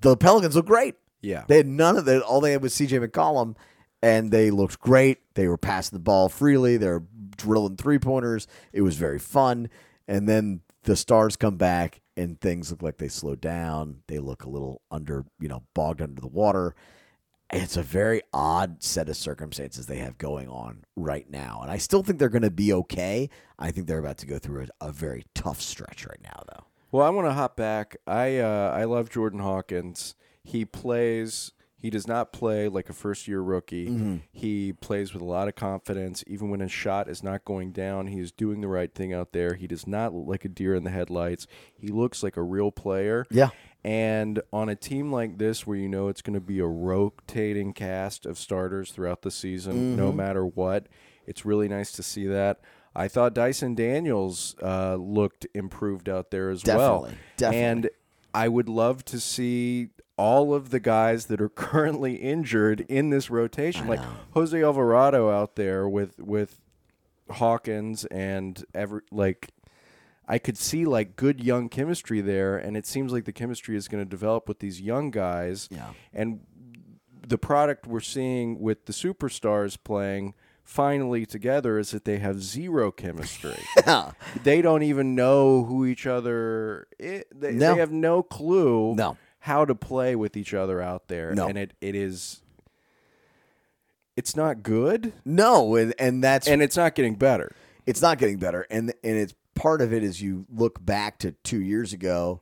[0.00, 0.96] the Pelicans looked great.
[1.22, 1.44] Yeah.
[1.48, 2.22] They had none of that.
[2.22, 3.56] All they had was CJ McCollum,
[4.02, 5.18] and they looked great.
[5.34, 6.76] They were passing the ball freely.
[6.76, 7.02] They're
[7.36, 8.46] drilling three pointers.
[8.72, 9.68] It was very fun.
[10.06, 14.02] And then the stars come back, and things look like they slowed down.
[14.06, 16.74] They look a little under, you know, bogged under the water.
[17.52, 21.60] It's a very odd set of circumstances they have going on right now.
[21.62, 23.30] And I still think they're going to be okay.
[23.58, 26.64] I think they're about to go through a, a very tough stretch right now, though.
[26.90, 27.96] Well, I want to hop back.
[28.06, 30.14] I uh, I love Jordan Hawkins.
[30.42, 31.52] He plays.
[31.86, 34.20] He does not play like a first year rookie.
[34.32, 36.24] He plays with a lot of confidence.
[36.26, 39.30] Even when his shot is not going down, he is doing the right thing out
[39.30, 39.54] there.
[39.54, 41.46] He does not look like a deer in the headlights.
[41.78, 43.24] He looks like a real player.
[43.30, 43.50] Yeah.
[43.84, 47.72] And on a team like this, where you know it's going to be a rotating
[47.72, 50.88] cast of starters throughout the season, no matter what,
[51.24, 52.58] it's really nice to see that.
[52.96, 57.02] I thought Dyson Daniels uh, looked improved out there as well.
[57.02, 57.64] Definitely, definitely.
[57.64, 57.90] And
[58.34, 63.30] I would love to see all of the guys that are currently injured in this
[63.30, 64.00] rotation, like
[64.32, 66.60] Jose Alvarado out there with with
[67.30, 69.50] Hawkins and every like
[70.28, 73.88] I could see like good young chemistry there, and it seems like the chemistry is
[73.88, 75.68] going to develop with these young guys.
[75.70, 75.90] Yeah.
[76.12, 76.40] And
[77.26, 82.90] the product we're seeing with the superstars playing finally together is that they have zero
[82.90, 83.56] chemistry.
[83.86, 84.12] Yeah.
[84.42, 86.88] they don't even know who each other.
[87.00, 87.74] i they, No.
[87.74, 88.94] they have no clue.
[88.96, 89.16] No.
[89.46, 91.46] How to play with each other out there, No.
[91.46, 92.42] and it, it is,
[94.16, 97.54] it's not good, No, and, and that's and it's not getting better.
[97.86, 101.32] it's not getting better and and it's part of it is you look back to
[101.42, 102.40] two years ago.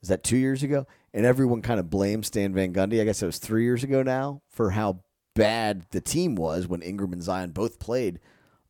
[0.00, 0.86] Is that two years ago?
[1.12, 3.00] And everyone kind of blames stan van gundy.
[3.00, 5.00] I guess it was three years ago now for how
[5.34, 8.18] bad the team was when ingram and zion both played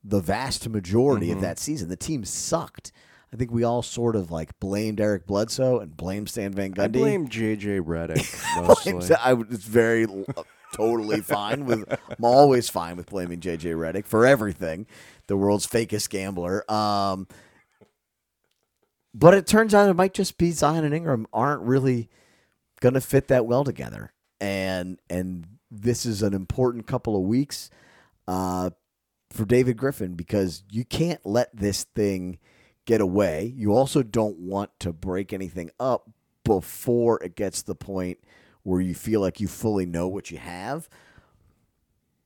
[0.03, 1.43] the vast majority of mm-hmm.
[1.43, 1.89] that season.
[1.89, 2.91] The team sucked
[3.33, 6.85] i think we all sort of like blamed eric bledsoe and blamed stan van gundy
[6.85, 9.17] I blame JJ Redick mostly.
[9.17, 10.43] I it's very uh,
[10.73, 11.85] totally fine with.
[11.91, 14.87] I'm always fine with blaming JJ Redick for everything.
[15.29, 16.71] The world's fakest gambler.
[16.71, 17.29] Um,
[19.15, 22.09] but it turns out it might just be Zion and Ingram aren't really
[22.81, 27.71] going to fit that well together, and and this is an important couple of weeks
[28.27, 28.71] uh,
[29.31, 32.39] for David Griffin because you can't let this thing
[32.87, 33.53] get away.
[33.57, 36.11] You also don't want to break anything up
[36.45, 38.19] before it gets to the point
[38.63, 40.89] where you feel like you fully know what you have.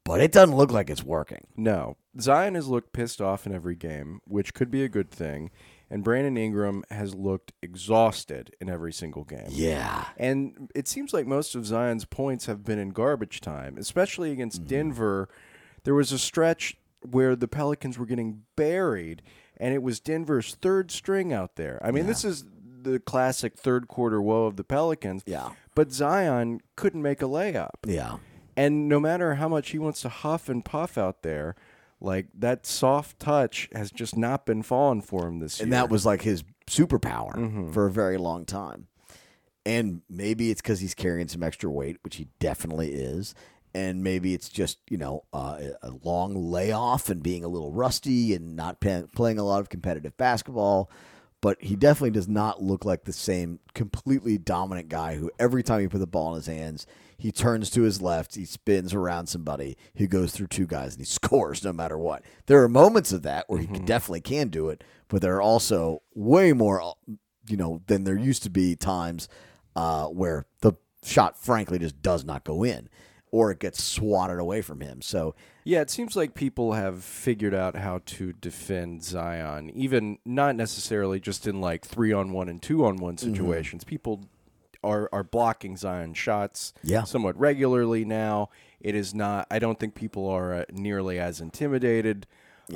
[0.05, 1.47] But it doesn't look like it's working.
[1.57, 5.51] No, Zion has looked pissed off in every game, which could be a good thing,
[5.91, 9.49] and Brandon Ingram has looked exhausted in every single game.
[9.51, 10.05] Yeah.
[10.17, 14.61] And it seems like most of Zion's points have been in garbage time, especially against
[14.61, 14.69] Mm-hmm.
[14.69, 15.29] Denver.
[15.83, 19.23] There was a stretch where the Pelicans were getting buried,
[19.59, 21.81] and it was Denver's third string out there.
[21.85, 22.45] I mean, this is
[22.83, 25.23] the classic third quarter woe of the Pelicans.
[25.27, 25.51] Yeah.
[25.75, 27.71] But Zion couldn't make a layup.
[27.87, 28.19] Yeah.
[28.57, 31.57] And no matter how much he wants to huff and puff out there,
[32.01, 35.79] like that soft touch has just not been falling for him this And year.
[35.79, 37.73] And that was like his superpower Mm-hmm.
[37.73, 38.87] for a very long time.
[39.65, 43.35] And maybe it's because he's carrying some extra weight, which he definitely is.
[43.77, 48.33] And maybe it's just, you know, uh, a long layoff and being a little rusty
[48.33, 50.91] and not playing a lot of competitive basketball.
[51.43, 55.83] But he definitely does not look like the same completely dominant guy who every time
[55.83, 56.87] you put the ball in his hands,
[57.19, 61.03] he turns to his left, he spins around somebody, he goes through two guys, and
[61.03, 62.25] he scores no matter what.
[62.47, 65.43] There are moments of that where he can, definitely can do it, but there are
[65.43, 66.95] also way more,
[67.47, 69.29] you know, than there used to be times
[69.77, 70.73] uh, where the
[71.05, 72.89] shot, frankly, just does not go in
[73.31, 75.03] or it gets swatted away from him.
[75.03, 75.35] So,
[75.65, 81.19] Yeah, it seems like people have figured out how to defend Zion, even not necessarily
[81.21, 83.83] just in like three on one and two on one situations.
[83.85, 84.25] People
[84.85, 87.03] are are blocking Zion shots Yeah.
[87.05, 88.51] somewhat regularly now.
[88.81, 89.47] It is not.
[89.51, 92.27] I don't think people are uh, nearly as intimidated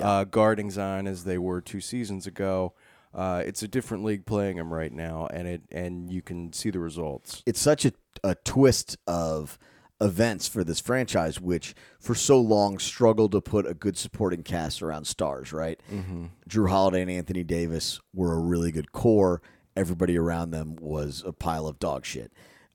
[0.01, 2.73] uh, guarding Zion as they were two seasons ago.
[3.15, 6.71] Uh, it's a different league playing him right now, and it and you can see
[6.71, 7.43] the results.
[7.47, 7.93] it's such a,
[8.25, 9.59] a twist of
[10.01, 14.83] events for this franchise, which for so long struggled to put a good supporting cast
[14.83, 15.81] around stars, right?
[15.93, 16.27] Mm-hmm.
[16.49, 19.43] Jrue Holiday and Anthony Davis were a really good core.
[19.77, 22.33] Everybody around them was a pile of dog shit.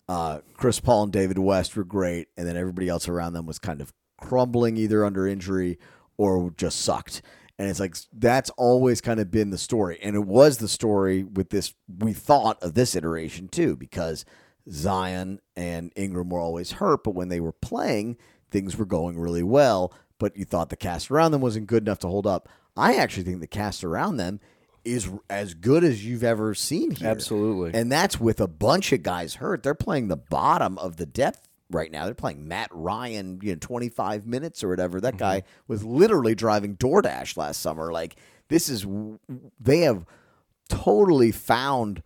[0.08, 3.60] Uh, Chris Paul and David West were great, and then everybody else around them was
[3.60, 5.80] kind of crumbling either under injury
[6.18, 7.22] or just sucked.
[7.58, 9.98] And it's like that's always kind of been the story.
[10.02, 14.26] And it was the story with this, we thought of this iteration too, because
[14.70, 18.18] Zion and Ingram were always hurt, but when they were playing,
[18.52, 19.94] things were going really well.
[20.18, 22.50] But you thought the cast around them wasn't good enough to hold up.
[22.78, 24.40] I actually think the cast around them
[24.84, 27.10] is as good as you've ever seen here.
[27.10, 27.78] Absolutely.
[27.78, 29.64] And that's with a bunch of guys hurt.
[29.64, 32.06] They're playing the bottom of the depth right now.
[32.06, 35.02] They're playing Matt Ryan, you know, 25 minutes or whatever.
[35.02, 35.64] That guy mm-hmm.
[35.68, 37.92] was literally driving DoorDash last summer.
[37.92, 38.16] Like
[38.48, 38.86] this is
[39.60, 40.06] they have
[40.70, 42.04] totally found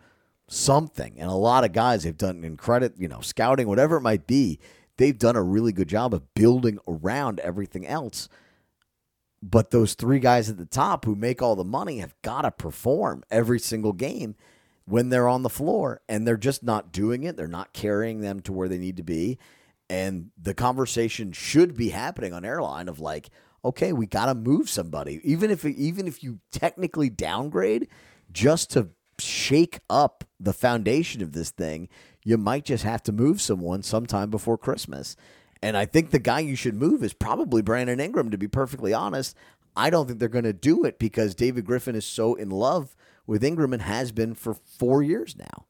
[0.50, 1.20] something.
[1.20, 4.28] And a lot of guys have done in credit, you know, scouting, whatever it might
[4.28, 4.60] be,
[4.98, 8.28] they've done a really good job of building around everything else.
[9.42, 12.52] But those three guys at the top who make all the money have got to
[12.52, 14.36] perform every single game
[14.86, 17.38] when they're on the floor and they're just not doing it.
[17.38, 19.38] They're not carrying them to where they need to be.
[19.90, 23.30] And the conversation should be happening on airline of like,
[23.64, 27.88] okay, we got to move somebody, even if even if you technically downgrade,
[28.32, 31.90] just to shake up the foundation of this thing,
[32.24, 35.16] you might just have to move someone sometime before Christmas.
[35.62, 38.32] And I think the guy you should move is probably Brandon Ingram.
[38.32, 39.36] To be perfectly honest,
[39.76, 42.96] I don't think they're going to do it because David Griffin is so in love
[43.28, 45.66] with Ingram and has been for four years now.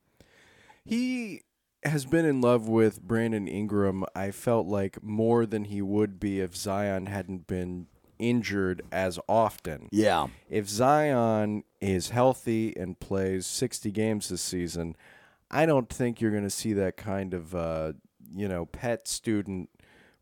[0.86, 1.42] He
[1.84, 6.40] has been in love with Brandon Ingram, I felt like more than he would be
[6.42, 7.88] if Zion hadn't been
[8.20, 9.90] injured as often.
[9.92, 10.28] Yeah.
[10.50, 14.96] If Zion is healthy and plays 60 games this season,
[15.50, 17.94] I don't think you're going to see that kind of, uh,
[18.36, 19.70] you know, pet student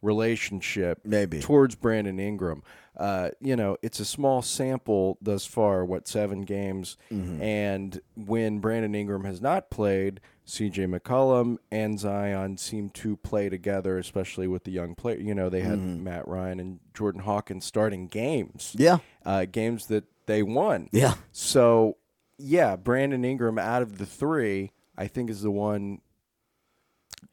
[0.08, 1.40] relationship Maybe.
[1.40, 2.64] towards Brandon Ingram.
[2.96, 6.98] Uh, you know, it's a small sample thus far, what, seven games.
[7.12, 7.42] Mm-hmm.
[7.44, 14.00] And when Brandon Ingram has not played, CJ McCollum and Zion seem to play together,
[14.00, 15.20] especially with the young player.
[15.20, 16.04] You know, they had Mm-hmm.
[16.06, 18.74] Matt Ryan and Jordan Hawkins starting games.
[18.76, 18.98] Yeah.
[19.24, 20.90] Uh, games that they won.
[20.92, 21.16] Yeah.
[21.32, 21.98] So,
[22.40, 26.02] yeah, Brandon Ingram out of the three, I think is the one,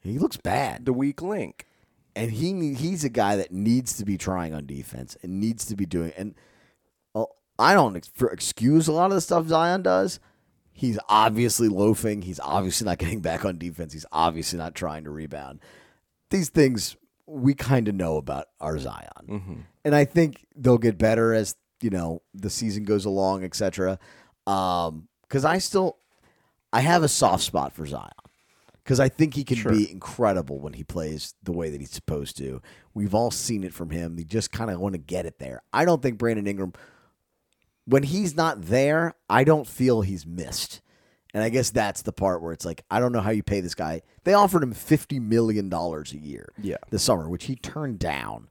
[0.03, 0.85] He looks bad.
[0.85, 1.65] the weak link.
[2.15, 5.75] And he he's a guy that needs to be trying on defense and needs to
[5.75, 6.35] be doing and
[7.13, 7.25] uh,
[7.59, 7.95] I don't
[8.31, 10.19] excuse a lot of the stuff Zion does.
[10.71, 12.21] He's obviously loafing.
[12.21, 13.93] He's obviously not getting back on defense.
[13.93, 15.59] He's obviously not trying to rebound.
[16.29, 16.97] These things
[17.27, 21.89] we kind of know about our Zion, and I think they'll get better as you
[21.89, 23.99] know the season goes along, etc.
[24.45, 25.97] Because I still
[26.73, 28.11] I have a soft spot for Zion
[28.85, 29.71] because I think he can Sure.
[29.71, 32.61] be incredible when he plays the way that he's supposed to.
[32.93, 34.17] We've all seen it from him.
[34.19, 35.63] You just kind of want to get it there.
[35.73, 36.71] I don't think Brandon Ingram,
[37.85, 40.81] when he's not there, I don't feel he's missed.
[41.33, 43.59] And I guess that's the part where it's like, I don't know how you pay
[43.59, 44.03] this guy.
[44.23, 46.77] They offered him $50 million a year Yeah.
[46.91, 48.49] this summer, which he turned down.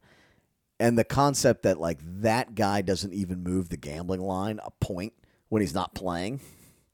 [0.80, 5.12] And the concept that, like, that guy doesn't even move the gambling line a point
[5.48, 6.40] when he's not playing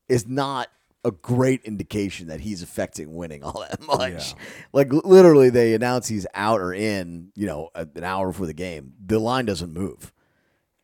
[0.08, 0.68] is not
[1.04, 4.34] a great indication that he's affecting winning all that much.
[4.34, 4.42] Yeah.
[4.72, 8.92] Like literally, they announce he's out or in, you know, an hour before the game.
[9.04, 10.12] The line doesn't move,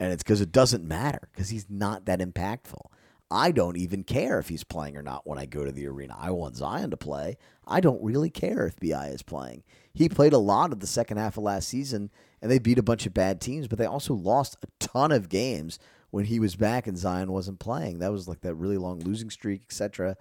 [0.00, 2.86] and it's because it doesn't matter because he's not that impactful.
[3.30, 6.14] I don't even care if he's playing or not when I go to the arena.
[6.16, 7.36] I want Zion to play.
[7.66, 9.64] I don't really care if Bi is playing.
[9.92, 12.84] He played a lot of the second half of last season, and they beat a
[12.84, 15.80] bunch of bad teams, but they also lost a ton of games
[16.16, 17.98] when he was back and Zion wasn't playing.
[17.98, 20.16] That was like that really long losing streak, etc.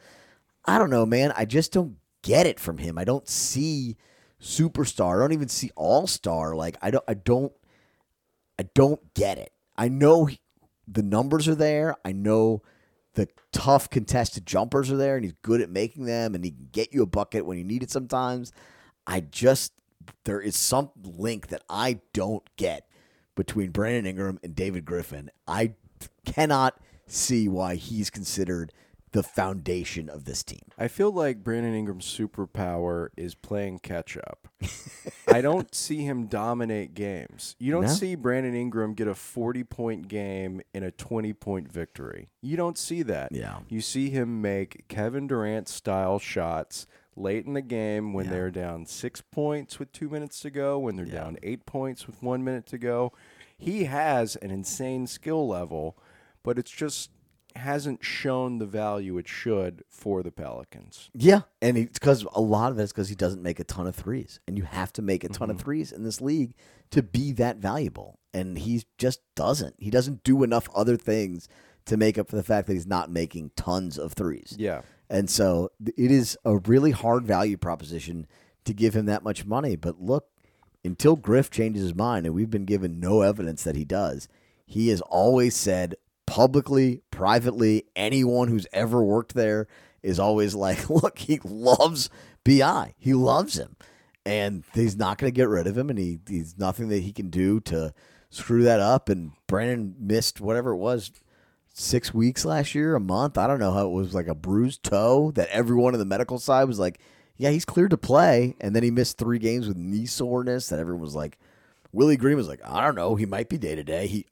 [0.65, 1.31] I don't know, man.
[1.37, 2.97] I just don't get it from him.
[2.97, 3.95] I don't see
[4.41, 5.15] superstar.
[5.15, 6.53] I don't even see all star.
[6.53, 7.05] Like I don't.
[7.07, 7.53] I don't.
[8.59, 9.53] I don't get it.
[9.77, 10.41] I know he,
[10.85, 11.95] the numbers are there.
[12.03, 12.61] I know
[13.13, 16.67] the tough contested jumpers are there, and he's good at making them, and he can
[16.73, 17.89] get you a bucket when you need it.
[17.89, 18.51] Sometimes,
[19.07, 19.71] I just
[20.25, 22.85] there is some link that I don't get
[23.33, 25.29] between Brandon Ingram and David Griffin.
[25.47, 25.75] I
[26.25, 28.71] cannot see why he's considered
[29.11, 30.59] the foundation of this team.
[30.77, 34.49] I feel like Brandon Ingram's superpower is playing catch up.
[35.29, 37.55] I don't see him dominate games.
[37.57, 37.87] You don't No.
[37.87, 42.27] see Brandon Ingram get a 40 point game in a 20 point victory.
[42.41, 43.31] You don't see that.
[43.31, 43.59] Yeah.
[43.69, 48.31] You see him make Kevin Durant style shots late in the game when Yeah.
[48.31, 52.21] they're down six points with two minutes to go, when they're down eight points with
[52.21, 53.13] one minute to go.
[53.57, 55.97] He has an insane skill level,
[56.43, 57.11] but it's just
[57.55, 61.09] hasn't shown the value it should for the Pelicans.
[61.13, 63.87] Yeah, and it's because a lot of it is because he doesn't make a ton
[63.87, 65.63] of threes, and you have to make a ton of mm-hmm.
[65.63, 66.53] threes in this league
[66.91, 69.75] to be that valuable, and he just doesn't.
[69.79, 71.47] He doesn't do enough other things
[71.85, 74.55] to make up for the fact that he's not making tons of threes.
[74.57, 74.81] Yeah.
[75.09, 78.27] And so it is a really hard value proposition
[78.65, 79.75] to give him that much money.
[79.75, 80.27] But look,
[80.85, 84.27] until Griff changes his mind, and we've been given no evidence that he does,
[84.65, 89.67] he has always said publicly, privately, anyone who's ever worked there
[90.01, 92.09] is always like, look, he loves
[92.43, 92.93] BI.
[92.97, 93.75] He loves him.
[94.25, 97.11] And he's not going to get rid of him, and he, he's nothing that he
[97.11, 97.93] can do to
[98.29, 99.07] screw that up.
[99.07, 101.11] And Brandon missed whatever it was
[101.73, 103.37] six weeks last year, a month.
[103.37, 106.39] I don't know how it was like a bruised toe that everyone in the medical
[106.39, 106.99] side was like,
[107.37, 108.55] yeah, he's cleared to play.
[108.59, 111.37] And then he missed three games with knee soreness that everyone was like,
[111.91, 114.07] Willie Green was like, I don't know, he might be day to day.
[114.07, 114.25] He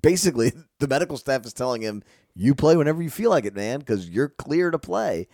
[0.00, 2.02] basically the medical staff is telling him
[2.34, 5.28] you play whenever you feel like it, man, because you're clear to play.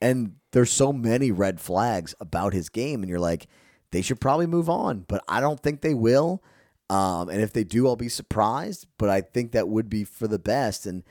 [0.00, 3.46] And there's so many red flags about his game, and you're like,
[3.92, 6.42] they should probably move on, but I don't think they will.
[6.90, 8.86] Um, and if they do, I'll be surprised.
[8.98, 10.86] But I think that would be for the best.
[10.86, 11.04] And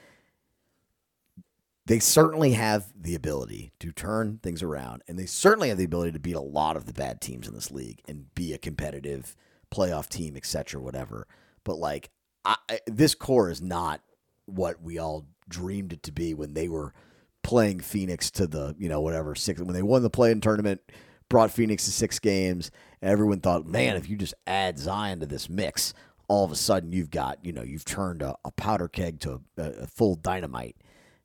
[1.92, 6.14] they certainly have the ability to turn things around, and they certainly have the ability
[6.14, 9.36] to beat a lot of the bad teams in this league and be a competitive
[9.70, 11.28] playoff team, etc., whatever.
[11.66, 12.10] But like,
[12.46, 12.56] I,
[12.88, 14.00] this core is not
[14.46, 16.94] what we all dreamed it to be when they were
[17.44, 20.80] playing Phoenix to the you know whatever six when they won the play-in tournament,
[21.28, 22.72] brought Phoenix to six games,
[23.02, 25.94] everyone thought, man, if you just add Zion to this mix,
[26.30, 29.42] all of a sudden you've got you know you've turned a, a powder keg to
[29.58, 30.78] a, a full dynamite.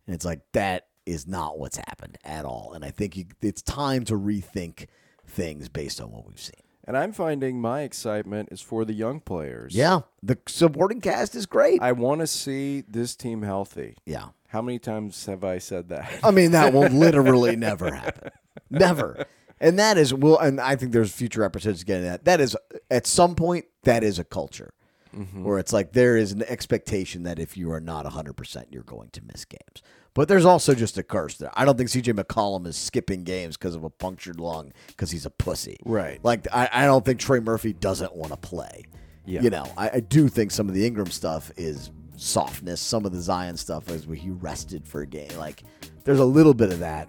[0.06, 2.72] And it's like that is not what's happened at all.
[2.74, 4.86] And I think you, it's time to rethink
[5.26, 6.54] things based on what we've seen.
[6.86, 9.74] And I'm finding my excitement is for the young players.
[9.74, 11.82] Yeah, the supporting cast is great.
[11.82, 13.96] I want to see this team healthy.
[14.04, 14.28] yeah.
[14.50, 16.20] How many times have I said that?
[16.22, 18.30] I mean, that will literally never happen.
[18.70, 19.26] Never.
[19.60, 22.24] And that is well, and I think there's future episodes getting that.
[22.24, 22.56] That is
[22.90, 24.72] at some point that is a culture
[25.16, 25.44] Mm-hmm.
[25.44, 28.82] where it's like there is an expectation that if you are not 100, percent you're
[28.82, 29.82] going to miss games.
[30.12, 31.50] But there's also just a curse there.
[31.54, 35.24] I don't think CJ McCollum is skipping games because of a punctured lung because he's
[35.26, 35.78] a pussy.
[35.84, 36.22] Right.
[36.22, 38.84] Like I, I don't think Trey Murphy doesn't want to play.
[39.24, 39.40] Yeah.
[39.42, 42.80] You know, I, I do think some of the Ingram stuff is softness.
[42.80, 45.36] Some of the Zion stuff is where he rested for a game.
[45.38, 45.62] Like
[46.04, 47.08] there's a little bit of that,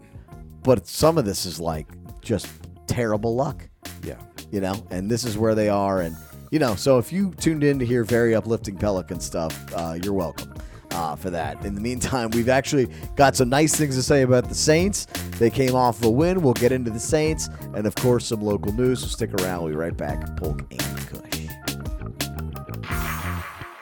[0.63, 1.87] but some of this is like
[2.21, 2.47] just
[2.87, 3.69] terrible luck.
[4.03, 4.19] yeah.
[4.51, 6.01] You know, and this is where they are.
[6.01, 6.15] And
[6.51, 10.13] you know, so if you tuned in to hear very uplifting Pelican stuff, uh, you're
[10.13, 10.53] welcome.
[10.91, 11.63] Uh, for that.
[11.63, 15.05] In the meantime, we've actually got some nice things to say about the Saints.
[15.37, 16.41] They came off a win.
[16.41, 19.01] We'll get into the Saints, and of course, some local news.
[19.01, 19.63] So stick around.
[19.63, 20.37] We'll be right back.
[20.37, 21.47] Polk and Kush.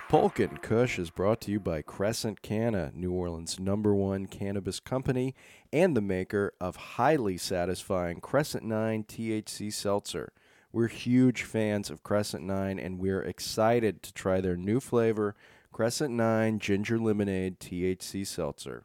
[0.09, 4.80] Polk and Kush is brought to you by Crescent Canna, New Orleans' number one cannabis
[4.80, 5.36] company
[5.72, 10.32] and the maker of highly satisfying Crescent 9 THC seltzer.
[10.76, 15.34] We're huge fans of Crescent 9 and we're excited to try their new flavor,
[15.71, 18.84] Crescent 9 Ginger Lemonade THC seltzer.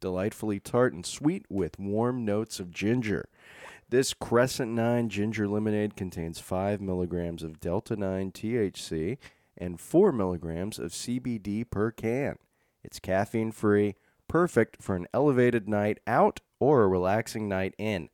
[0.00, 3.28] Delightfully tart and sweet with warm notes of ginger.
[3.88, 9.18] This Crescent 9 ginger lemonade contains 5 milligrams of Delta 9 THC
[9.56, 12.38] and 4 milligrams of CBD per can.
[12.82, 13.94] It's caffeine free,
[14.26, 18.08] perfect for an elevated night out or a relaxing night in.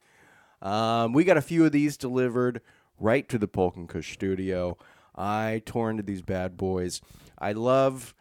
[0.60, 2.60] Um, we got a few of these delivered
[2.98, 4.76] right to the Polk and Kush studio.
[5.14, 7.00] I tore into these bad boys.
[7.38, 8.14] I love.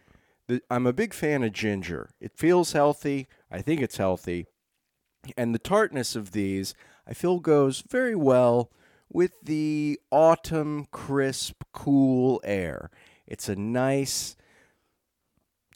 [0.48, 2.10] The, I'm a big fan of ginger.
[2.20, 3.28] It feels healthy.
[3.50, 4.48] I think it's healthy.
[5.38, 6.74] And the tartness of these,
[7.08, 8.70] I feel, goes very well
[9.10, 12.90] with the autumn, crisp, cool air.
[13.26, 14.36] It's a nice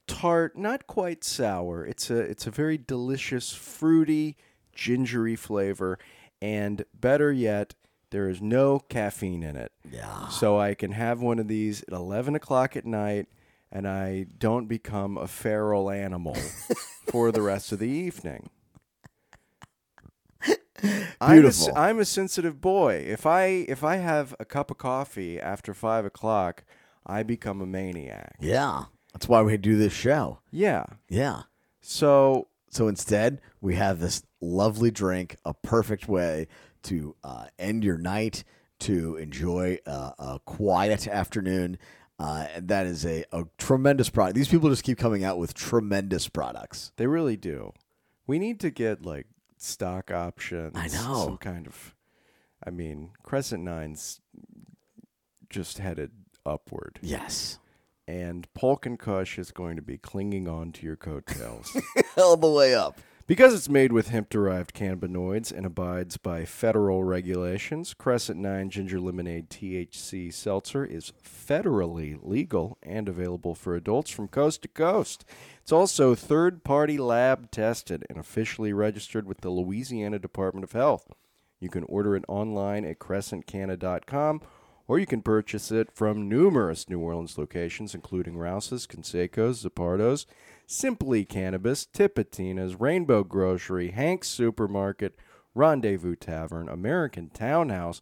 [0.07, 1.85] tart, not quite sour.
[1.85, 4.35] It's a it's a very delicious, fruity,
[4.73, 5.97] gingery flavor,
[6.41, 7.75] and better yet,
[8.11, 9.71] there is no caffeine in it.
[9.89, 10.27] Yeah.
[10.29, 13.27] So I can have one of these at eleven o'clock at night,
[13.71, 16.35] and I don't become a feral animal
[17.11, 18.49] for the rest of the evening.
[21.19, 21.73] I'm a, Beautiful.
[21.75, 23.03] I'm a sensitive boy.
[23.07, 26.63] If I if I have a cup of coffee after five o'clock,
[27.05, 28.35] I become a maniac.
[28.39, 28.85] Yeah.
[29.13, 30.39] That's why we do this show.
[30.51, 30.85] Yeah.
[31.09, 31.43] Yeah.
[31.81, 36.47] So So instead, we have this lovely drink, a perfect way
[36.87, 38.43] to uh, end your night,
[38.79, 41.77] to enjoy uh, a quiet afternoon.
[42.19, 44.35] Uh, and that is a, a tremendous product.
[44.35, 46.91] These people just keep coming out with tremendous products.
[46.97, 47.71] they really do.
[48.25, 49.27] We need to get like
[49.57, 50.73] stock options.
[50.75, 51.23] I know.
[51.25, 51.93] Some kind of.
[52.65, 54.19] I mean, Crescent Nine's
[55.49, 56.11] just headed
[56.45, 57.59] upward, Yes.
[58.07, 61.75] and Polk and Kush is going to be clinging on to your coattails.
[62.17, 62.99] All the way up.
[63.27, 69.01] Because it's made with hemp derived cannabinoids and abides by federal regulations, Crescent 9 Ginger
[69.01, 75.25] Lemonade THC Seltzer is federally legal and available for adults from coast to coast.
[75.61, 81.11] It's also third party lab tested and officially registered with the Louisiana Department of Health.
[81.59, 84.39] You can order it online at crescentcanna.com
[84.87, 90.25] or you can purchase it from numerous New Orleans locations, including Rouse's, Canseco's, Zuppardo's,
[90.69, 95.17] Simply Cannabis, Tipitina's, Rainbow Grocery, Hank's Supermarket,
[95.55, 98.01] Rendezvous Tavern, American Townhouse,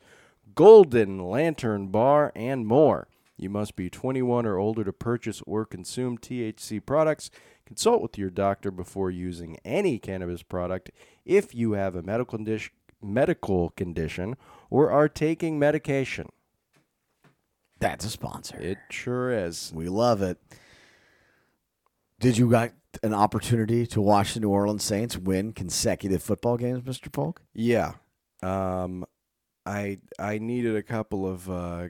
[0.56, 3.08] Golden Lantern Bar, and more.
[3.38, 7.30] You must be 21 or older to purchase or consume THC products.
[7.68, 10.90] Consult with your doctor before using any cannabis product
[11.24, 14.36] if you have a medical condition, medical condition
[14.72, 16.30] or are taking medication.
[17.80, 18.58] That's a sponsor.
[18.58, 19.72] It sure is.
[19.76, 20.40] We love it.
[22.20, 22.72] Did you got
[23.04, 27.12] an opportunity to watch the New Orleans Saints win consecutive football games, Mr.
[27.12, 27.42] Polk?
[27.54, 27.94] Yeah.
[28.42, 29.06] Um,
[29.66, 31.88] I I needed a couple of uh,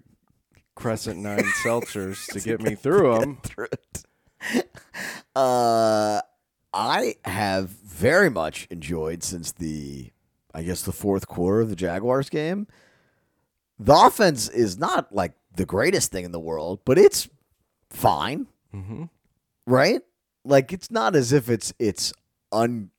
[0.76, 3.38] Crescent Nine seltzers to get me through them.
[3.43, 3.67] through.
[5.36, 6.21] Uh,
[6.73, 10.11] I have very much enjoyed since the,
[10.53, 12.67] I guess the fourth quarter of the Jaguars game.
[13.80, 17.28] The offense is not like the greatest thing in the world, but it's
[17.89, 19.03] fine, Mm-hmm.
[19.67, 20.01] right?
[20.45, 22.13] Like it's not as if it's it's
[22.51, 22.91] un.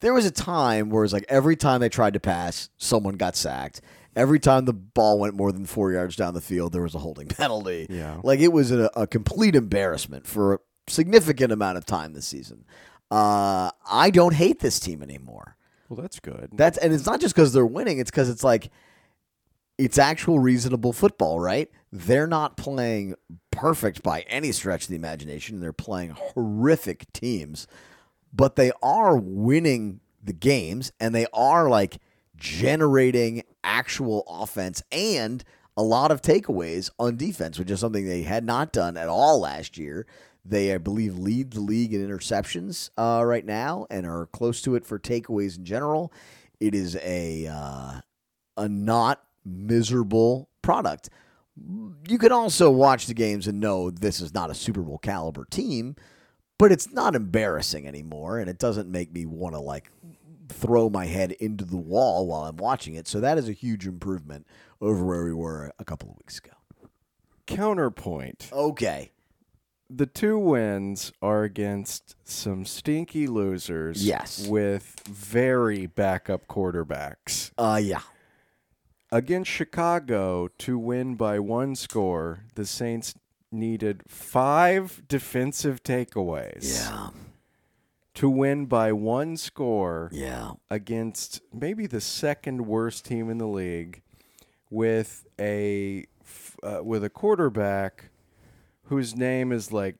[0.00, 3.34] There was a time where it's like every time they tried to pass, someone got
[3.36, 3.80] sacked.
[4.14, 6.98] Every time the ball went more than four yards down the field, there was a
[6.98, 7.86] holding penalty.
[7.88, 8.20] Yeah.
[8.22, 10.58] Like it was a, a complete embarrassment for a
[10.88, 12.64] significant amount of time this season.
[13.10, 15.56] Uh, I don't hate this team anymore.
[15.88, 16.50] Well, that's good.
[16.52, 17.98] That's and it's not just because they're winning.
[17.98, 18.70] It's because it's like
[19.78, 21.70] it's actual reasonable football, right?
[21.92, 23.14] They're not playing
[23.52, 25.60] perfect by any stretch of the imagination.
[25.60, 27.68] They're playing horrific teams,
[28.32, 31.98] but they are winning the games and they are like
[32.36, 35.44] generating actual offense and
[35.76, 39.40] a lot of takeaways on defense, which is something they had not done at all
[39.40, 40.06] last year.
[40.44, 44.74] They, I believe, lead the league in interceptions uh, right now and are close to
[44.74, 46.12] it for takeaways in general.
[46.58, 48.00] It is a uh,
[48.56, 51.10] a not miserable product.
[52.08, 55.44] You can also watch the games and know this is not a Super Bowl caliber
[55.50, 55.96] team,
[56.58, 59.90] but it's not embarrassing anymore, and it doesn't make me want to like
[60.48, 63.06] throw my head into the wall while I'm watching it.
[63.08, 64.46] So that is a huge improvement
[64.80, 66.52] over where we were a couple of weeks ago.
[67.46, 68.48] Counterpoint.
[68.52, 69.12] Okay.
[69.90, 74.06] The two wins are against some stinky losers.
[74.06, 74.46] Yes.
[74.46, 77.52] With very backup quarterbacks.
[77.56, 78.02] Uh yeah.
[79.10, 83.14] Against Chicago to win by one score, the Saints
[83.50, 87.10] needed five defensive takeaways Yeah.
[88.14, 90.52] to win by one score Yeah.
[90.70, 94.02] against maybe the second worst team in the league
[94.68, 96.04] with a
[96.62, 98.10] uh, with a quarterback
[98.84, 99.96] whose name is like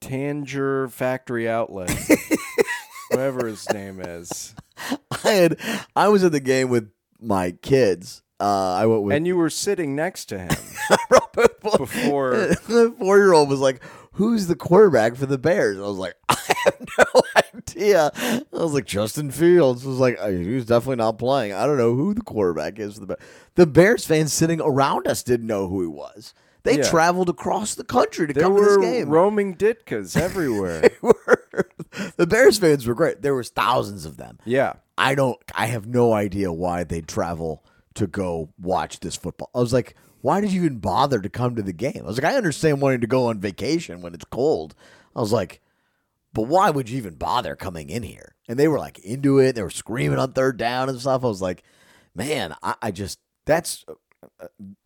[0.00, 1.90] Tanger Factory Outlet,
[3.10, 4.54] whatever his name is.
[5.24, 5.60] I had
[5.94, 6.90] I was at the game with
[7.22, 8.22] my kids.
[8.40, 10.50] Uh, I went with And you were sitting next to him
[11.62, 12.32] before.
[12.66, 13.82] the four year old was like,
[14.16, 15.78] Who's the quarterback for the Bears?
[15.78, 17.22] I was like, I have no
[17.56, 18.10] idea.
[18.14, 19.86] I was like, Justin Fields.
[19.86, 21.54] I was like, "Uh, he's definitely not playing.
[21.54, 23.20] I don't know who the quarterback is for the Bears.
[23.54, 26.34] The Bears fans sitting around us didn't know who he was.
[26.64, 26.88] They Yeah.
[26.90, 29.08] traveled across the country to There come to this game.
[29.08, 30.80] roaming Ditkas everywhere.
[30.82, 31.68] They were-
[32.16, 33.20] the Bears fans were great.
[33.22, 34.38] There was thousands of them.
[34.44, 34.74] yeah.
[34.98, 35.38] I don't.
[35.54, 39.50] I have no idea why they travel to go watch this football.
[39.54, 42.02] I was like, why did you even bother to come to the game?
[42.02, 44.74] I was like, I understand wanting to go on vacation when it's cold.
[45.16, 45.60] I was like,
[46.34, 48.34] but why would you even bother coming in here?
[48.48, 49.54] And they were like into it.
[49.54, 51.24] They were screaming on third down and stuff.
[51.24, 51.64] I was like,
[52.14, 53.84] man, I, I just that's.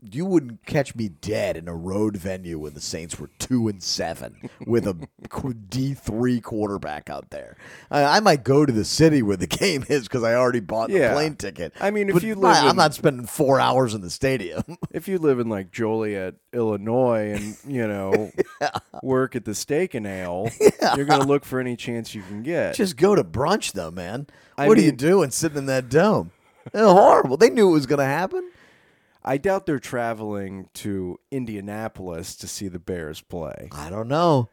[0.02, 3.82] You wouldn't catch me dead in a road venue when the Saints were two and
[3.82, 4.94] seven with a
[5.68, 7.56] D three quarterback out there.
[7.90, 10.88] I, I might go to the city where the game is because I already bought
[10.88, 11.72] the plane ticket.
[11.80, 14.62] I mean, if you live I'm not spending four hours in the stadium.
[14.90, 18.32] If you live in like Joliet, Illinois, and you know
[19.02, 20.48] work at the Steak and Ale,
[20.96, 22.74] you're gonna look for any chance you can get.
[22.74, 24.26] Just go to brunch, though, man.
[24.56, 26.30] I what are you mean- doing sitting in that dome?
[26.74, 27.36] Horrible.
[27.36, 28.50] They knew it was going to happen.
[29.26, 33.68] I doubt they're traveling to Indianapolis to see the Bears play.
[33.72, 34.48] I don't know.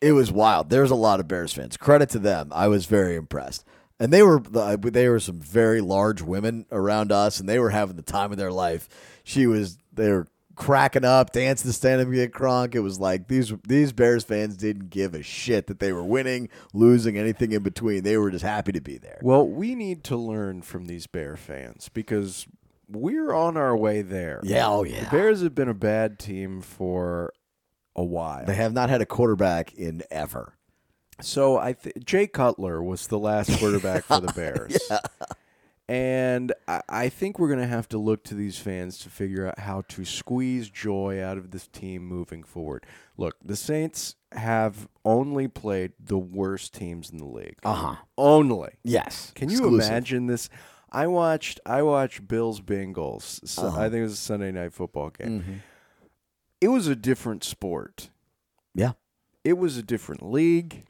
[0.00, 0.68] It was wild.
[0.68, 1.76] There's a lot of Bears fans.
[1.76, 2.50] Credit to them.
[2.52, 3.64] I was very impressed.
[4.00, 7.96] And they were they were some very large women around us, and they were having
[7.96, 8.88] the time of their life.
[9.24, 12.74] She was they were cracking up, dancing to stand up and get crunk.
[12.74, 16.48] It was like these these Bears fans didn't give a shit that they were winning,
[16.72, 18.02] losing, anything in between.
[18.02, 19.18] They were just happy to be there.
[19.22, 22.46] Well, we need to learn from these Bear fans because
[22.90, 24.40] we're on our way there.
[24.42, 25.10] Yeah, oh The yeah.
[25.10, 27.32] Bears have been a bad team for
[27.94, 28.46] a while.
[28.46, 30.54] They have not had a quarterback in ever.
[31.20, 34.78] So I th- Jay Cutler was the last quarterback for the Bears.
[35.90, 39.46] And I, I think we're going to have to look to these fans to figure
[39.46, 42.84] out how to squeeze joy out of this team moving forward.
[43.16, 47.56] Look, the Saints have only played the worst teams in the league.
[47.64, 47.96] Uh huh.
[48.18, 48.72] Only.
[48.84, 49.32] Yes.
[49.34, 49.90] Can you Exclusive.
[49.90, 50.50] imagine this?
[50.90, 53.46] I watched I watched Bills Bengals.
[53.46, 53.80] So Uh-huh.
[53.80, 55.42] I think it was a Sunday night football game.
[55.42, 55.58] Mhm.
[56.60, 58.10] It was a different sport.
[58.74, 58.92] Yeah.
[59.44, 60.84] It was a different league.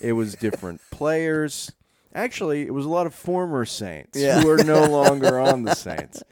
[0.00, 1.72] it was different players.
[2.14, 4.40] Actually, it was a lot of former Saints Yeah.
[4.40, 6.22] who are no longer on the Saints.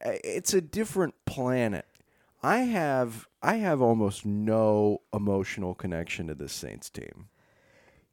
[0.00, 1.86] It's a different planet.
[2.42, 7.28] I have I have almost no emotional connection to this Saints team.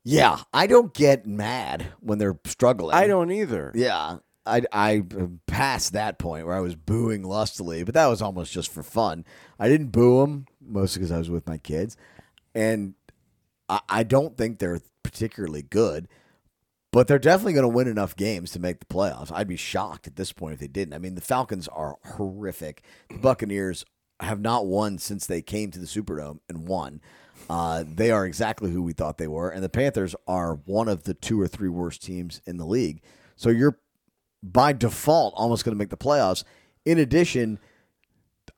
[0.04, 2.95] Yeah, I don't get mad when they're struggling.
[2.95, 3.72] I don't either.
[3.76, 5.04] Yeah, I I
[5.48, 9.26] passed that point where I was booing lustily, but that was almost just for fun.
[9.60, 11.98] I didn't boo them mostly because I was with my kids,
[12.56, 12.96] and
[13.70, 16.08] I, I don't think they're particularly good,
[16.92, 19.32] but they're definitely going to win enough games to make the playoffs.
[19.32, 20.94] I'd be shocked at this point if they didn't.
[20.94, 22.84] I mean, the Falcons are horrific.
[23.10, 23.86] The Buccaneers
[24.20, 27.02] have not won since they came to the Superdome and won.
[27.50, 31.04] Uh, they are exactly who we thought they were, and the Panthers are one of
[31.04, 33.02] the two or three worst teams in the league.
[33.36, 33.80] So you're
[34.44, 36.44] by default almost going to make the playoffs.
[36.86, 37.60] In addition,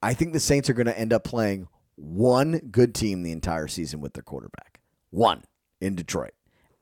[0.02, 3.68] I think the Saints are going to end up playing one good team the entire
[3.68, 4.80] season with their quarterback.
[5.10, 5.44] One
[5.80, 6.32] in Detroit.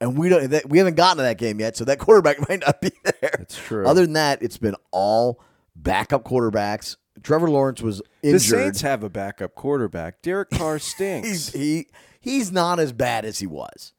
[0.00, 2.60] And we don't that, we haven't gotten to that game yet, so that quarterback might
[2.60, 3.34] not be there.
[3.38, 3.86] That's true.
[3.86, 5.40] Other than that, it's been all
[5.76, 6.96] backup quarterbacks.
[7.22, 8.40] Trevor Lawrence was injured.
[8.40, 8.44] The.
[8.44, 10.22] Saints have a backup quarterback.
[10.22, 11.28] Derek Carr stinks.
[11.28, 11.86] he's he
[12.20, 13.92] he's not as bad as he was.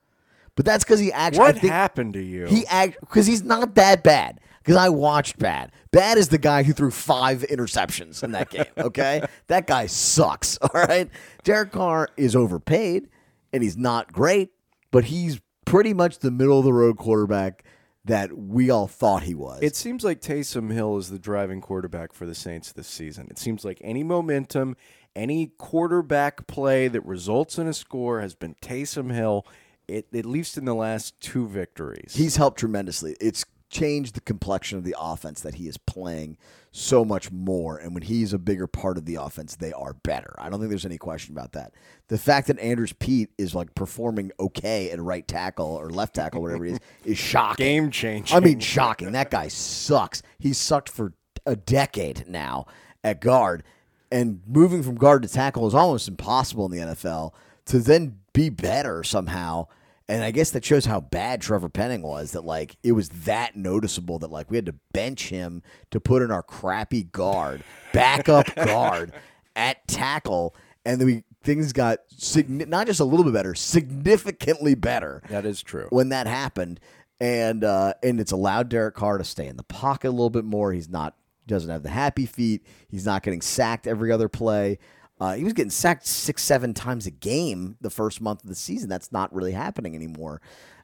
[0.56, 2.46] But that's because he actually what happened to you?
[2.46, 4.40] he act because he's not that bad.
[4.64, 5.72] Because I watched bad.
[5.92, 8.66] Bad is the guy who threw five interceptions in that game.
[8.78, 10.58] Okay, that guy sucks.
[10.62, 11.10] All right,
[11.44, 13.10] Derek Carr is overpaid
[13.52, 14.50] and he's not great,
[14.92, 17.64] but he's pretty much the middle of the road quarterback
[18.06, 19.60] that we all thought he was.
[19.62, 23.28] It seems like Taysom Hill is the driving quarterback for the Saints this season.
[23.30, 24.76] It seems like any momentum,
[25.16, 29.48] any quarterback play that results in a score has been Taysom Hill,
[29.88, 32.14] it, at least in the last two victories.
[32.16, 33.16] He's helped tremendously.
[33.22, 36.38] It's changed the complexion of the offense that he is playing
[36.72, 37.78] so much more.
[37.78, 40.36] And when he's a bigger part of the offense, they are better.
[40.38, 41.74] I don't think there's any question about that.
[42.08, 46.42] The fact that Andrus Peat is like performing okay at right tackle or left tackle,
[46.42, 47.66] whatever he is, is shocking.
[47.66, 48.38] Game changing.
[48.38, 49.12] I mean, shocking.
[49.12, 50.22] That guy sucks.
[50.40, 51.14] He's sucked for
[51.46, 52.68] a decade now
[53.04, 53.64] at guard.
[54.12, 57.34] And moving from guard to tackle is almost impossible in the NFL.
[57.66, 59.68] To then be better somehow.
[60.10, 63.56] And I guess that shows how bad Trevor Penning was that, like, it was that
[63.56, 68.54] noticeable that, like, we had to bench him to put in our crappy guard, backup
[68.56, 69.14] guard
[69.56, 70.56] at tackle.
[70.86, 75.46] And then we, things got signi- not just a little bit better, significantly better that
[75.46, 75.88] is true.
[75.90, 76.80] when that happened,
[77.22, 80.44] and uh, and it's allowed Derek Carr to stay in the pocket a little bit
[80.44, 80.74] more.
[80.74, 81.16] He's not
[81.48, 82.66] doesn't have the happy feet.
[82.90, 84.80] He's not getting sacked every other play.
[85.24, 88.56] Uh, he was getting sacked six seven times a game the first month of the
[88.56, 88.90] season.
[88.90, 90.42] That's not really happening anymore.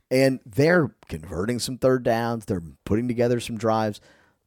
[0.09, 2.45] And they're converting some third downs.
[2.45, 3.99] They're putting together some drives.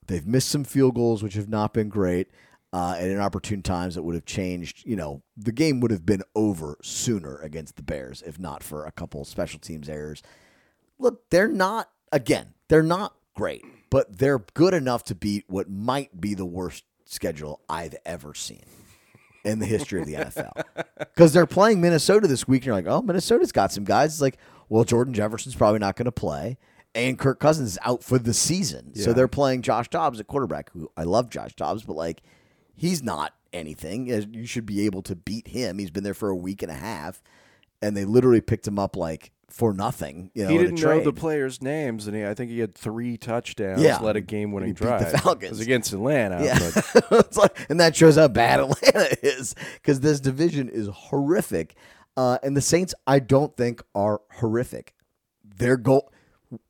[0.07, 2.29] They've missed some field goals, which have not been great.
[2.73, 4.83] Uh, and in opportune times, it would have changed.
[4.87, 8.87] You know, the game would have been over sooner against the Bears if not for
[8.87, 10.23] a couple special teams errors
[10.99, 16.19] look, they're not again, they're not great, but they're good enough to beat what might
[16.19, 18.65] be the worst schedule I've ever seen
[19.45, 20.85] in the history of the NFL.
[20.99, 24.13] Because they're playing Minnesota this week, and you're like, oh, Minnesota's got some guys.
[24.13, 24.39] It's like,
[24.69, 26.59] well, Jordan Jefferson's probably not going to play.
[26.95, 28.95] And Kirk Cousins is out for the season.
[28.95, 32.23] So they're playing Josh Dobbs at quarterback, who I love Josh Dobbs, but like
[32.75, 34.07] he's not anything.
[34.35, 35.79] You should be able to beat him.
[35.79, 37.23] He's been there for a week and a half.
[37.81, 40.31] And they literally picked him up like for nothing.
[40.35, 43.17] You know, he didn't know the players' names, and he, I think he had three
[43.19, 43.99] touchdowns, Yeah.
[43.99, 45.13] led a game-winning beat the drive.
[45.21, 45.45] Falcons.
[45.45, 50.21] It was against Atlanta, Yeah, like, and that shows how bad Atlanta is because this
[50.21, 51.75] division is horrific,
[52.17, 54.95] uh, and the Saints I don't think are horrific.
[55.59, 56.11] Their goal,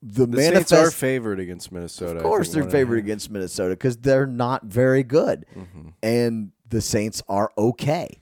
[0.01, 2.17] the, the manifest, Saints are favored against Minnesota.
[2.17, 5.89] of course, they're favored against Minnesota because they're not very good, Mm-hmm.
[6.03, 8.19] and the Saints are okay.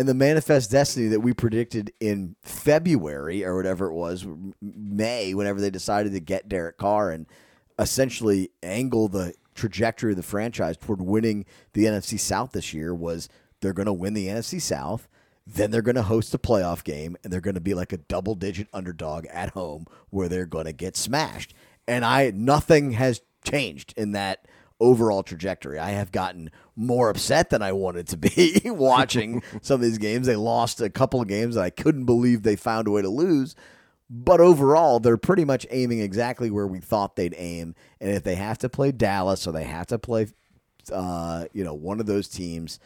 [0.00, 4.26] And the manifest destiny that we predicted in February or whatever it was,
[4.62, 7.26] May, whenever they decided to get Derek Carr and
[7.78, 11.44] essentially angle the trajectory of the franchise toward winning
[11.74, 13.28] the NFC South this year, was
[13.60, 15.06] they're going to win the NFC South.
[15.46, 17.98] Then they're going to host a playoff game and they're going to be like a
[17.98, 21.52] double digit underdog at home where they're going to get smashed.
[21.86, 24.46] And I nothing has changed in that
[24.80, 25.78] overall trajectory.
[25.78, 30.26] I have gotten more upset than I wanted to be watching some of these games.
[30.26, 33.08] They lost a couple of games that I couldn't believe they found a way to
[33.08, 33.54] lose.
[34.08, 37.76] But overall, they're pretty much aiming exactly where we thought they'd aim.
[38.00, 40.26] And if they have to play Dallas or they have to play,
[40.92, 42.80] uh, you know, one of those teams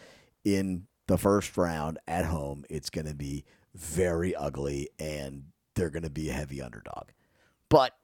[0.45, 6.03] in the first round at home, it's going to be very ugly and they're going
[6.03, 7.09] to be a heavy underdog.
[7.71, 7.97] But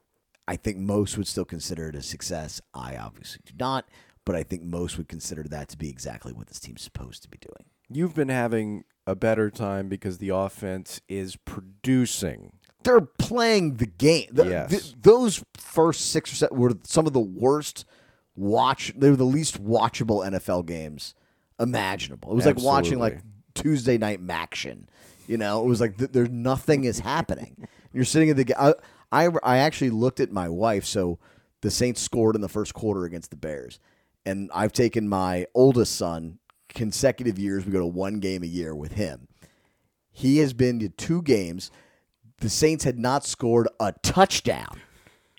[0.47, 2.61] I think most would still consider it a success.
[2.73, 3.87] I obviously do not,
[4.25, 7.29] but I think most would consider that to be exactly what this team's supposed to
[7.29, 7.69] be doing.
[7.89, 12.53] You've been having a better time because the offense is producing.
[12.83, 14.27] They're playing the game.
[14.31, 14.69] The- Yes.
[14.69, 17.85] th- those first six or seven were some of the worst
[18.35, 18.93] watch.
[18.95, 21.13] They were the least watchable NFL games
[21.59, 22.31] imaginable.
[22.31, 23.19] It was like watching like
[23.53, 24.85] Tuesday night MACtion.
[25.27, 27.67] You know, it was like th- there's nothing is happening.
[27.93, 28.45] You're sitting at the.
[28.45, 28.73] ga- I,
[29.11, 30.85] I I actually looked at my wife.
[30.85, 31.19] So
[31.61, 33.79] the Saints scored in the first quarter against the Bears,
[34.25, 36.39] and I've taken my oldest son
[36.69, 37.65] consecutive years.
[37.65, 39.27] We go to one game a year with him.
[40.11, 41.71] He has been to two games.
[42.39, 44.81] The Saints had not scored a touchdown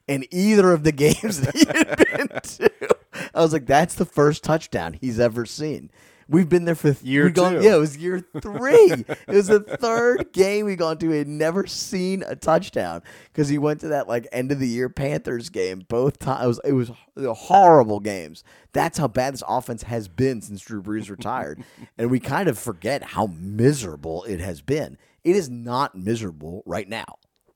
[0.07, 2.97] in either of the games that he had been to.
[3.35, 5.91] I was like, that's the first touchdown he's ever seen.
[6.29, 7.63] We've been there for Year we've gone- two.
[7.63, 8.93] Yeah, it was year three.
[9.09, 11.11] it was the third game we gone to.
[11.11, 13.03] He had never seen a touchdown
[13.33, 16.61] because he went to that like end of the year Panthers game both times.
[16.65, 18.45] It was it was horrible games.
[18.73, 21.63] That's how bad this offense has been since Drew Brees retired,
[21.99, 24.99] and we kind of forget how miserable it has been.
[25.25, 27.05] It is not miserable right now.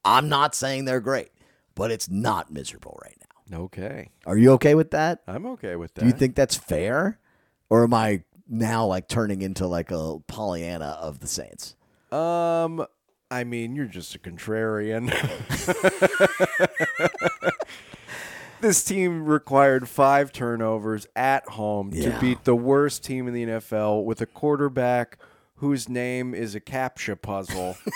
[0.04, 1.30] I'm not saying they're great,
[1.74, 3.16] but it's not miserable right
[3.50, 3.58] now.
[3.64, 4.10] Okay.
[4.26, 5.22] Are you okay with that?
[5.26, 6.00] I'm okay with that.
[6.02, 7.18] Do you think that's fair?
[7.70, 11.76] Or am I now like turning into like a Pollyanna of the Saints?
[12.12, 12.86] Um,
[13.30, 15.10] I mean, you're just a contrarian.
[18.60, 22.12] this team required five turnovers at home Yeah.
[22.14, 25.18] to beat the worst team in the NFL with a quarterback
[25.56, 27.76] whose name is a captcha puzzle.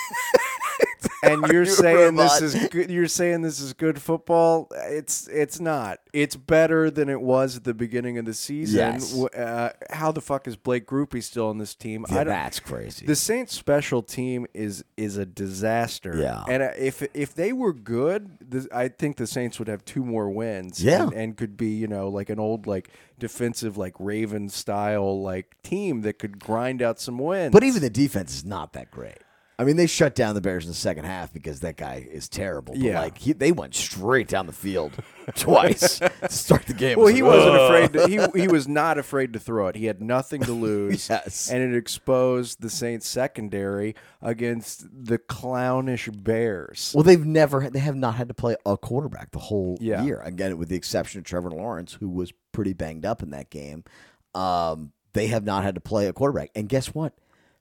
[1.23, 5.99] and you're saying this is good you're saying this is good football it's it's not
[6.13, 9.15] it's better than it was at the beginning of the season Yes.
[9.35, 13.07] Uh, how the fuck is Blake Grupe still on this team Yeah, that's crazy.
[13.07, 16.17] the Saints special team is is a disaster.
[16.17, 16.45] Yeah.
[16.49, 20.31] and uh, if if they were good, I think the Saints would have two more
[20.31, 20.83] wins.
[20.83, 21.05] Yeah.
[21.05, 25.57] and, and could be you know like an old like defensive like Raven style like
[25.63, 27.53] team that could grind out some wins.
[27.53, 29.19] but even the defense is not that great.
[29.61, 32.31] I mean, they shut down the Bears in the second half because that guy is
[32.31, 32.73] terrible.
[32.73, 33.01] But Yeah.
[33.01, 34.93] like he, they went straight down the field
[35.35, 36.97] twice to start the game.
[36.97, 37.93] Well, was he like, wasn't afraid.
[37.93, 39.77] To, he he was not afraid to throw it.
[39.77, 41.11] He had nothing to lose.
[41.11, 41.51] Yes.
[41.51, 46.93] and it exposed the Saints secondary against the clownish Bears.
[46.95, 50.03] Well, they've never they have not had to play a quarterback the whole Yeah.
[50.05, 50.21] year.
[50.25, 53.85] Again, with the exception of Trevor Lawrence, who was pretty banged up in that game.
[54.35, 56.51] Um, they have not had to play a quarterback.
[56.55, 57.13] And guess what?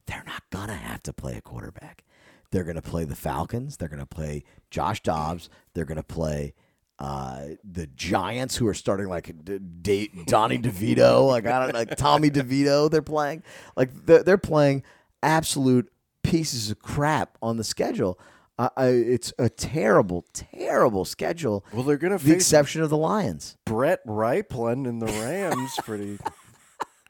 [0.10, 2.04] They're not gonna have to play a quarterback.
[2.52, 3.78] They're gonna play the Falcons.
[3.78, 5.50] They're gonna play Josh Dobbs.
[5.74, 6.54] They're gonna play
[6.98, 11.80] uh, the Giants, who are starting like D- D- Donnie DeVito, like I don't know,
[11.80, 12.90] like Tommy DeVito.
[12.90, 13.44] They're playing
[13.78, 14.84] like they're, they're playing
[15.22, 15.92] absolute
[16.24, 18.20] pieces of crap on the schedule.
[18.58, 21.64] I, it's a terrible, terrible schedule.
[21.72, 23.56] Well, they're gonna the face exception of the Lions.
[23.64, 26.18] Brett Rypien and the Rams pretty.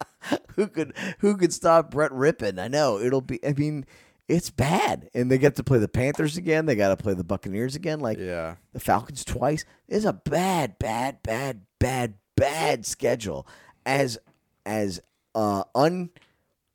[0.56, 2.60] who could who could stop Brett Rypien?
[2.60, 3.44] I know it'll be.
[3.46, 3.86] I mean,
[4.28, 6.66] it's bad, and they get to play the Panthers again.
[6.66, 8.00] They got to play the Buccaneers again.
[8.00, 8.56] Like Yeah.
[8.74, 9.66] the Falcons twice.
[9.88, 13.48] It's a bad, bad, bad, bad, bad schedule.
[13.86, 14.18] As
[14.66, 15.00] as
[15.36, 15.64] uh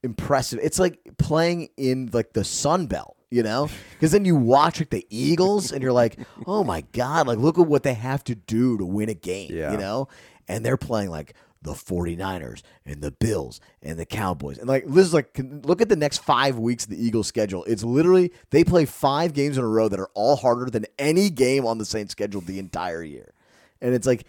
[0.02, 0.58] unimpressive.
[0.62, 3.68] It's like playing in like the Sun Belt, you know?
[3.94, 7.58] Because then you watch like the Eagles and you're like, oh my God, like look
[7.58, 9.72] at what they have to do to win a game, Yeah.
[9.72, 10.08] you know?
[10.48, 11.34] And they're playing like
[11.64, 14.58] the 49ers and the Bills and the Cowboys.
[14.58, 17.64] And like this is like look at the next 5 weeks of the Eagles schedule.
[17.64, 21.30] It's literally they play 5 games in a row that are all harder than any
[21.30, 23.32] game on the Saints schedule the entire year.
[23.80, 24.24] And it's like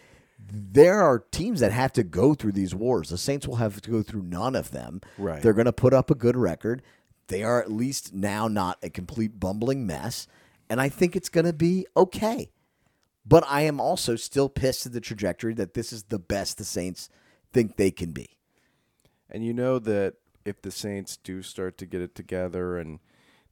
[0.51, 3.09] there are teams that have to go through these wars.
[3.09, 5.01] The Saints will have to go through none of them.
[5.17, 5.41] Right.
[5.41, 6.81] They're going to put up a good record.
[7.27, 10.27] They are at least now not a complete bumbling mess.
[10.69, 12.49] And I think it's going to be okay.
[13.25, 16.63] But I am also still pissed at the trajectory that this is the best the
[16.63, 17.09] Saints
[17.55, 18.37] think they can be.
[19.29, 20.13] And you know that
[20.45, 22.99] if the Saints do start to get it together and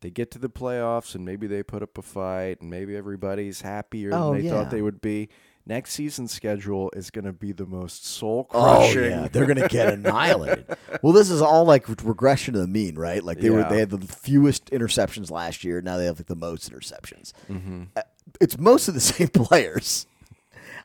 [0.02, 3.62] they get to the playoffs and maybe they put up a fight and maybe everybody's
[3.62, 4.52] happier Oh, than they yeah.
[4.52, 5.30] thought they would be,
[5.66, 9.00] next season's schedule is going to be the most soul crushing.
[9.02, 10.66] Oh yeah, they're gonna get annihilated.
[11.02, 13.24] well, this is all like regression to the mean, right?
[13.24, 15.82] Like they were they had the fewest interceptions last year.
[15.82, 17.32] Now they have like the most interceptions.
[17.50, 17.84] Mm-hmm.
[17.96, 18.02] Uh,
[18.42, 20.06] It's most of the same players.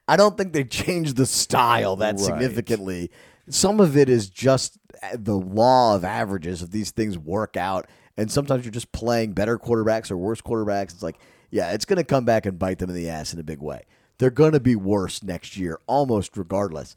[0.09, 2.25] I don't think they changed the style that Right.
[2.25, 3.11] significantly.
[3.49, 7.87] Some of it is just uh, the law of averages of these things work out,
[8.17, 10.95] and sometimes you're just playing better quarterbacks or worse quarterbacks.
[10.95, 11.19] It's like,
[11.51, 13.61] yeah, it's going to come back and bite them in the ass in a big
[13.61, 13.83] way.
[14.19, 16.97] They're going to be worse next year, almost regardless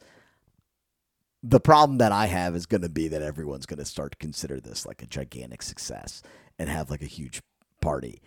[1.42, 4.18] the problem that I have is going to be that everyone's going to start to
[4.18, 6.22] consider this like a gigantic success
[6.58, 7.42] and have like a huge
[7.80, 8.22] party.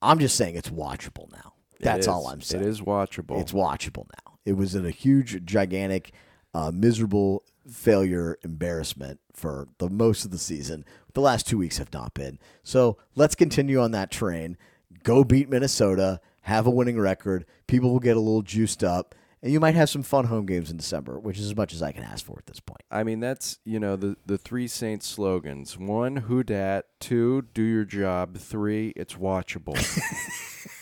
[0.00, 1.52] I'm just saying it's watchable now.
[1.84, 2.08] That's is.
[2.08, 2.64] all I'm saying.
[2.64, 3.40] It is watchable.
[3.40, 4.38] It's watchable now.
[4.44, 6.12] It was in a huge, gigantic,
[6.52, 10.84] uh, miserable failure, embarrassment for the most of the season.
[11.14, 12.38] The last two weeks have not been.
[12.62, 14.56] So let's continue on that train.
[15.02, 16.20] Go beat Minnesota.
[16.42, 17.46] Have a winning record.
[17.66, 20.70] People will get a little juiced up, and you might have some fun home games
[20.70, 22.82] in December, which is as much as I can ask for at this point.
[22.90, 27.62] I mean, that's you know the the three Saints slogans: one, who dat; two, do
[27.62, 29.74] your job; three, it's watchable.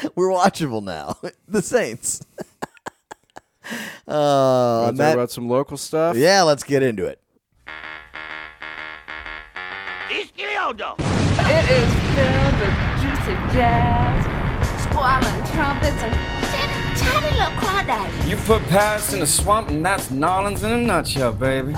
[0.14, 1.16] We're watchable now.
[1.48, 2.20] the Saints.
[4.06, 6.16] uh, Want on to talk that- about some local stuff?
[6.16, 7.20] yeah, let's get into it.
[10.12, 14.24] It is filled with juicy jazz,
[14.84, 16.14] squalling trumpets, and
[16.46, 18.28] tiny, tiny little crawdads.
[18.28, 21.74] You put Paris in a swamp, and that's Nolans in a nutshell, baby.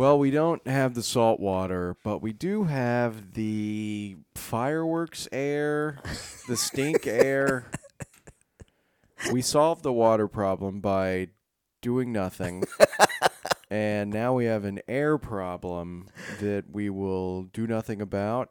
[0.00, 5.98] Well, we don't have the salt water, but we do have the fireworks air,
[6.48, 7.70] the stink air.
[9.30, 11.28] We solved the water problem by
[11.82, 12.64] doing nothing.
[13.70, 16.08] and now we have an air problem
[16.40, 18.48] that we will do nothing about.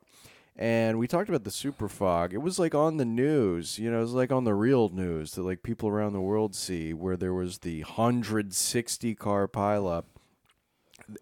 [0.56, 2.32] And we talked about the super fog.
[2.32, 5.32] It was like on the news, you know, it was like on the real news
[5.32, 10.04] that like people around the world see where there was the 160 car pileup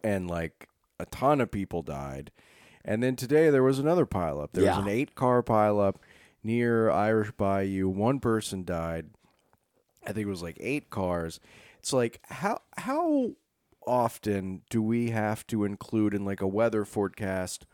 [0.04, 0.68] and like
[1.00, 2.32] a ton of people died.
[2.86, 4.50] And then today there was another pileup.
[4.54, 4.78] There Yeah.
[4.78, 5.96] was an eight car pileup
[6.44, 7.90] near Irish Bayou.
[7.90, 9.10] One person died.
[10.06, 11.40] I think it was like eight cars.
[11.80, 13.32] It's like how how
[13.86, 17.66] often do we have to include in like a weather forecast?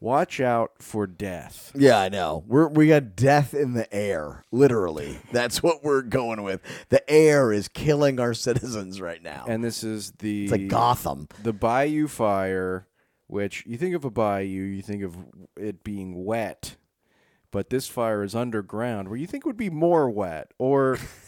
[0.00, 1.72] Watch out for death.
[1.74, 2.44] Yeah, I know.
[2.46, 4.44] We're we got death in the air.
[4.52, 5.18] Literally.
[5.32, 6.60] That's what we're going with.
[6.88, 9.44] The air is killing our citizens right now.
[9.48, 11.28] And this is the it's like Gotham.
[11.42, 12.86] the Bayou Fire,
[13.26, 15.16] which you think of a bayou, you think of
[15.56, 16.76] it being wet,
[17.50, 20.98] but this fire is underground, where you think would be more wet, or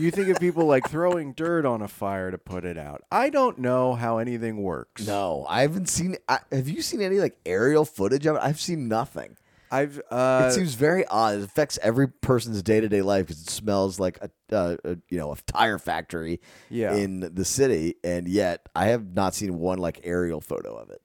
[0.00, 3.02] you think of people like throwing dirt on a fire to put it out.
[3.12, 5.06] I don't know how anything works.
[5.06, 6.16] No, I haven't seen.
[6.28, 8.40] I, have you seen any like aerial footage of it?
[8.42, 9.36] I've seen nothing.
[9.72, 11.36] I've uh, it seems very odd.
[11.36, 14.96] It affects every person's day to day life because it smells like a, uh, a
[15.08, 16.40] you know a tire factory
[16.70, 16.94] Yeah.
[16.94, 21.02] in the city, and yet I have not seen one like aerial photo of it.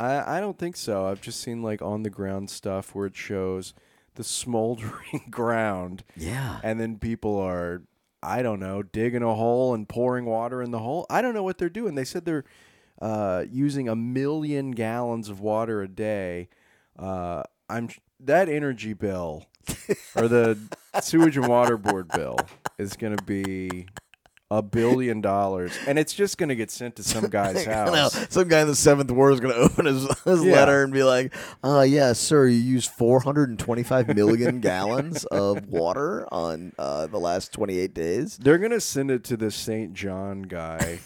[0.00, 1.06] I, I don't think so.
[1.06, 3.74] I've just seen like on the ground stuff where it shows
[4.16, 6.02] the smoldering ground.
[6.16, 7.82] Yeah, and then people are
[8.24, 11.06] I don't know digging a hole and pouring water in the hole.
[11.10, 11.94] I don't know what they're doing.
[11.94, 12.44] They said they're
[13.00, 16.48] uh, using a million gallons of water a day.
[16.98, 17.88] Uh, I'm
[18.20, 19.46] that energy bill
[20.16, 20.58] or the
[21.02, 22.38] sewage and water board bill
[22.78, 23.86] is going to be
[24.58, 28.26] a billion dollars, and it's just going to get sent to some guy's house.
[28.30, 30.52] Some guy in the seventh ward is going to open his, his Yeah.
[30.52, 36.72] letter and be like, "Uh, yeah, sir, you used 425 million gallons of water on
[36.78, 39.92] uh, the last 28 days." They're gonna send it to the St.
[39.94, 41.00] John guy.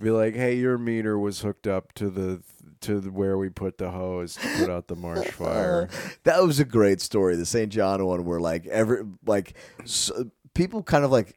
[0.00, 2.40] Be like, hey, your meter was hooked up to the
[2.82, 5.88] to the, where we put the hose to put out the marsh fire.
[6.22, 7.34] That was a great story.
[7.34, 7.72] The St.
[7.72, 10.12] John one, where like every like s
[10.54, 11.36] people kind of like,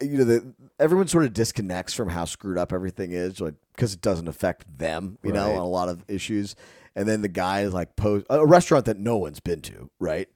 [0.00, 3.92] you know, the, everyone sort of disconnects from how screwed up everything is, like because
[3.94, 6.54] it doesn't affect them, you know, on a lot of issues.
[6.96, 10.28] And then the guy is like post a restaurant that no one's been to, right?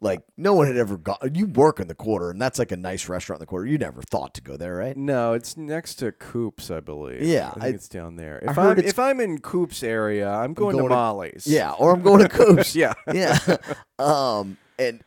[0.00, 1.18] Like no one had ever gone.
[1.34, 3.66] You work in the quarter, and that's like a nice restaurant in the quarter.
[3.66, 4.96] You never thought to go there, right?
[4.96, 7.20] No, it's next to Coop's, I believe.
[7.22, 8.38] Yeah, I think I- it's down there.
[8.38, 11.46] If I'm if I'm in Coop's area, I'm going, going to Molly's.
[11.48, 12.74] Yeah, or I'm going to Coop's.
[12.76, 12.94] Yeah.
[13.12, 13.38] yeah.
[13.98, 15.02] Um, and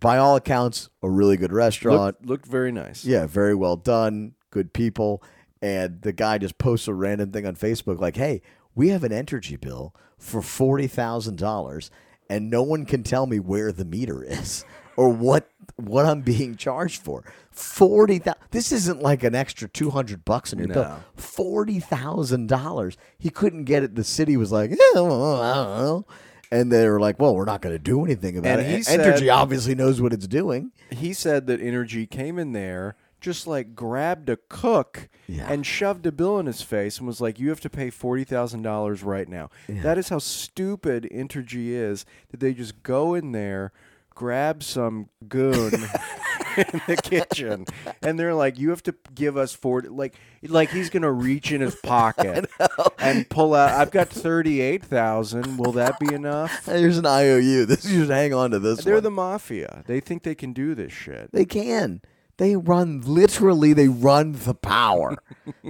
[0.00, 2.00] by all accounts, a really good restaurant.
[2.00, 3.04] Looked, looked very nice.
[3.04, 4.34] Yeah, very well done.
[4.50, 5.22] Good people.
[5.60, 8.42] And the guy just posts a random thing on Facebook like, hey,
[8.74, 11.90] we have an energy bill for $40,000
[12.30, 14.64] and no one can tell me where the meter is
[14.96, 17.22] or what what I'm being charged for.
[17.52, 20.82] 40,000 This isn't like an extra 200 bucks in your bill.
[20.82, 20.98] No.
[21.16, 22.96] $40,000.
[23.16, 23.94] He couldn't get it.
[23.94, 26.06] The city was like, yeah, well, I don't know.
[26.50, 28.84] And they were like, well, we're not going to do anything about And it.
[28.84, 30.72] said- Entergy obviously knows what it's doing.
[30.90, 35.50] he said that Entergy came in there just like grabbed a cook Yeah.
[35.52, 39.04] and shoved a bill in his face and was like you have to pay $40,000
[39.04, 39.50] right now.
[39.68, 43.72] That is how stupid Entergy is that they just go in there
[44.18, 45.72] grab some goon
[46.56, 47.64] in the kitchen
[48.02, 51.52] and they're like you have to give us 40 like like he's going to reach
[51.52, 52.50] in his pocket
[52.98, 56.50] and pull out I've got 38,000 will that be enough?
[56.66, 57.64] Here's an IOU.
[57.66, 58.82] This you should hang on to this.
[58.82, 59.04] They're one.
[59.04, 59.84] the mafia.
[59.86, 61.30] They think they can do this shit.
[61.30, 62.02] They can.
[62.38, 63.72] They run literally.
[63.72, 65.16] They run the power.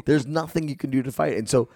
[0.07, 1.35] There's nothing you can do to fight.
[1.35, 1.39] it.
[1.39, 1.69] And so,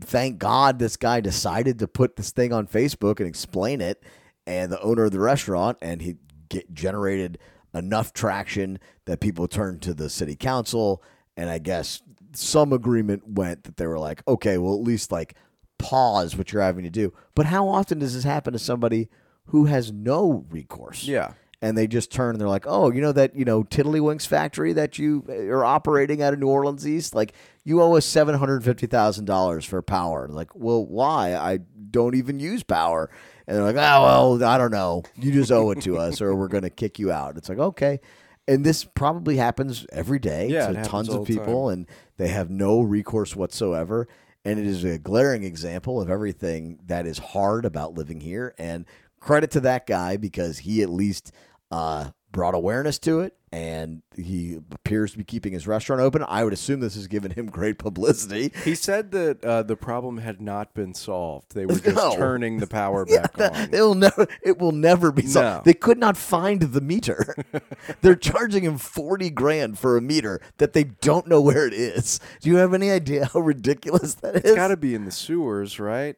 [0.00, 4.02] thank God this guy decided to put this thing on Facebook and explain it.
[4.46, 6.16] And the owner of the restaurant and he
[6.48, 7.38] get, generated
[7.74, 11.02] enough traction that people turned to the city council.
[11.36, 12.02] And I guess
[12.34, 15.34] some agreement went that they were like, okay, well at least like
[15.78, 17.12] pause what you're having to do.
[17.34, 19.08] But how often does this happen to somebody
[19.46, 21.04] who has no recourse?
[21.04, 21.34] Yeah.
[21.62, 24.72] And they just turn and they're like, "Oh, you know that you know Tiddlywinks factory
[24.72, 27.14] that you uh, are operating out of New Orleans East?
[27.14, 27.32] Like,
[27.64, 31.34] you owe us seven hundred fifty thousand dollars for power." Like, well, why?
[31.34, 31.60] I
[31.90, 33.08] don't even use power.
[33.46, 35.04] And they're like, "Oh, well, I don't know.
[35.16, 37.58] You just owe it to us, or we're going to kick you out." It's like,
[37.58, 38.00] okay.
[38.48, 41.86] And this probably happens every day Yeah, to tons of people, and
[42.16, 44.08] they have no recourse whatsoever.
[44.44, 48.52] And it is a glaring example of everything that is hard about living here.
[48.58, 48.84] And
[49.22, 51.32] credit to that guy because he at least
[51.72, 56.24] uh, brought awareness to it and he appears to be keeping his restaurant open.
[56.26, 58.50] I would assume this has given him great publicity.
[58.64, 61.54] He said that uh, the problem had not been solved.
[61.54, 62.16] They were just No.
[62.16, 63.68] turning the power Yeah, back on.
[63.74, 64.26] it will never.
[64.42, 65.66] It will never be solved.
[65.66, 65.70] No.
[65.70, 67.34] They could not find the meter.
[68.00, 72.20] They're charging him forty grand for a meter that they don't know where it is.
[72.40, 74.42] Do you have any idea how ridiculous that is?
[74.44, 76.16] It's got to be in the sewers, right?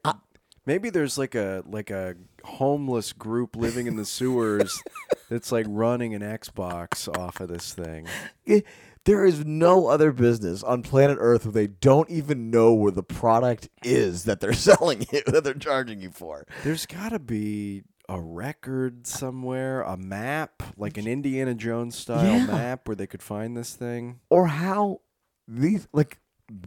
[0.67, 4.81] Maybe there's like a like a homeless group living in the sewers
[5.35, 8.07] that's like running an Xbox off of this thing.
[8.47, 8.61] Eh,
[9.05, 13.03] There is no other business on planet Earth where they don't even know where the
[13.03, 16.47] product is that they're selling you, that they're charging you for.
[16.63, 22.47] There's got to be a record somewhere, a map, like an Indiana Jones style Yeah.
[22.47, 24.21] map where they could find this thing.
[24.31, 25.01] Or how
[25.49, 26.19] these like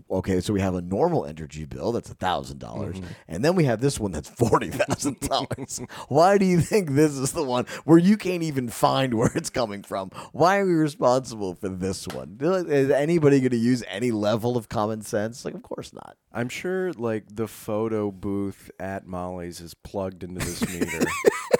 [0.09, 3.11] okay, so we have a normal energy bill that's a thousand dollars, mm-hmm.
[3.27, 5.81] and then we have this one that's forty thousand dollars.
[6.07, 9.49] Why do you think this is the one where you can't even find where it's
[9.49, 10.11] coming from?
[10.31, 12.37] Why are we responsible for this one?
[12.41, 15.45] Is anybody going to use any level of common sense?
[15.45, 16.17] Like, of course not.
[16.33, 21.05] I'm sure like the photo booth at Molly's is plugged into this meter.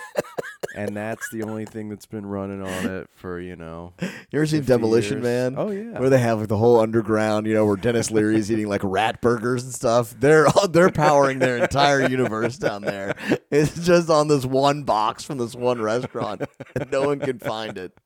[0.77, 3.93] and that's the only thing that's been running on it for, you know.
[4.29, 5.23] You ever seen Demolition years.
[5.23, 5.55] Man?
[5.57, 5.97] Oh, yeah.
[5.99, 9.21] where they have like the whole underground, you know, where Denis Leary's eating like rat
[9.21, 10.13] burgers and stuff.
[10.19, 13.15] They're they're powering their entire universe down there.
[13.49, 16.41] It's just on this one box from this one restaurant,
[16.75, 17.97] and no one can find it.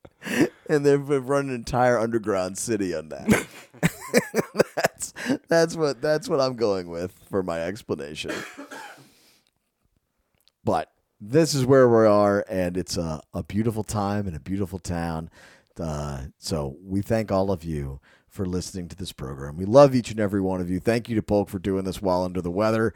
[0.68, 3.46] And they've they've run an entire underground city on that.
[4.76, 5.12] that's
[5.48, 8.32] that's what that's what I'm going with for my explanation.
[10.64, 10.88] But
[11.24, 15.30] this is where we are, and it's a, a beautiful time and a beautiful town.
[15.78, 19.56] Uh, so we thank all of you for listening to this program.
[19.56, 20.80] We love each and every one of you.
[20.80, 22.92] Thank you to Polk for doing this while under the weather,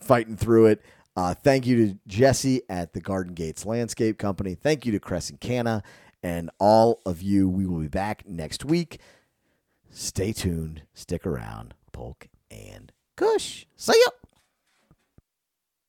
[0.00, 0.82] fighting through it.
[1.14, 4.54] Uh, thank you to Jesse at the Garden Gates Landscape Company.
[4.54, 5.82] Thank you to Crescent Canna
[6.22, 7.48] and all of you.
[7.48, 9.00] We will be back next week.
[9.90, 10.82] Stay tuned.
[10.94, 11.74] Stick around.
[11.92, 13.66] Polk and Kush.
[13.76, 14.17] See ya.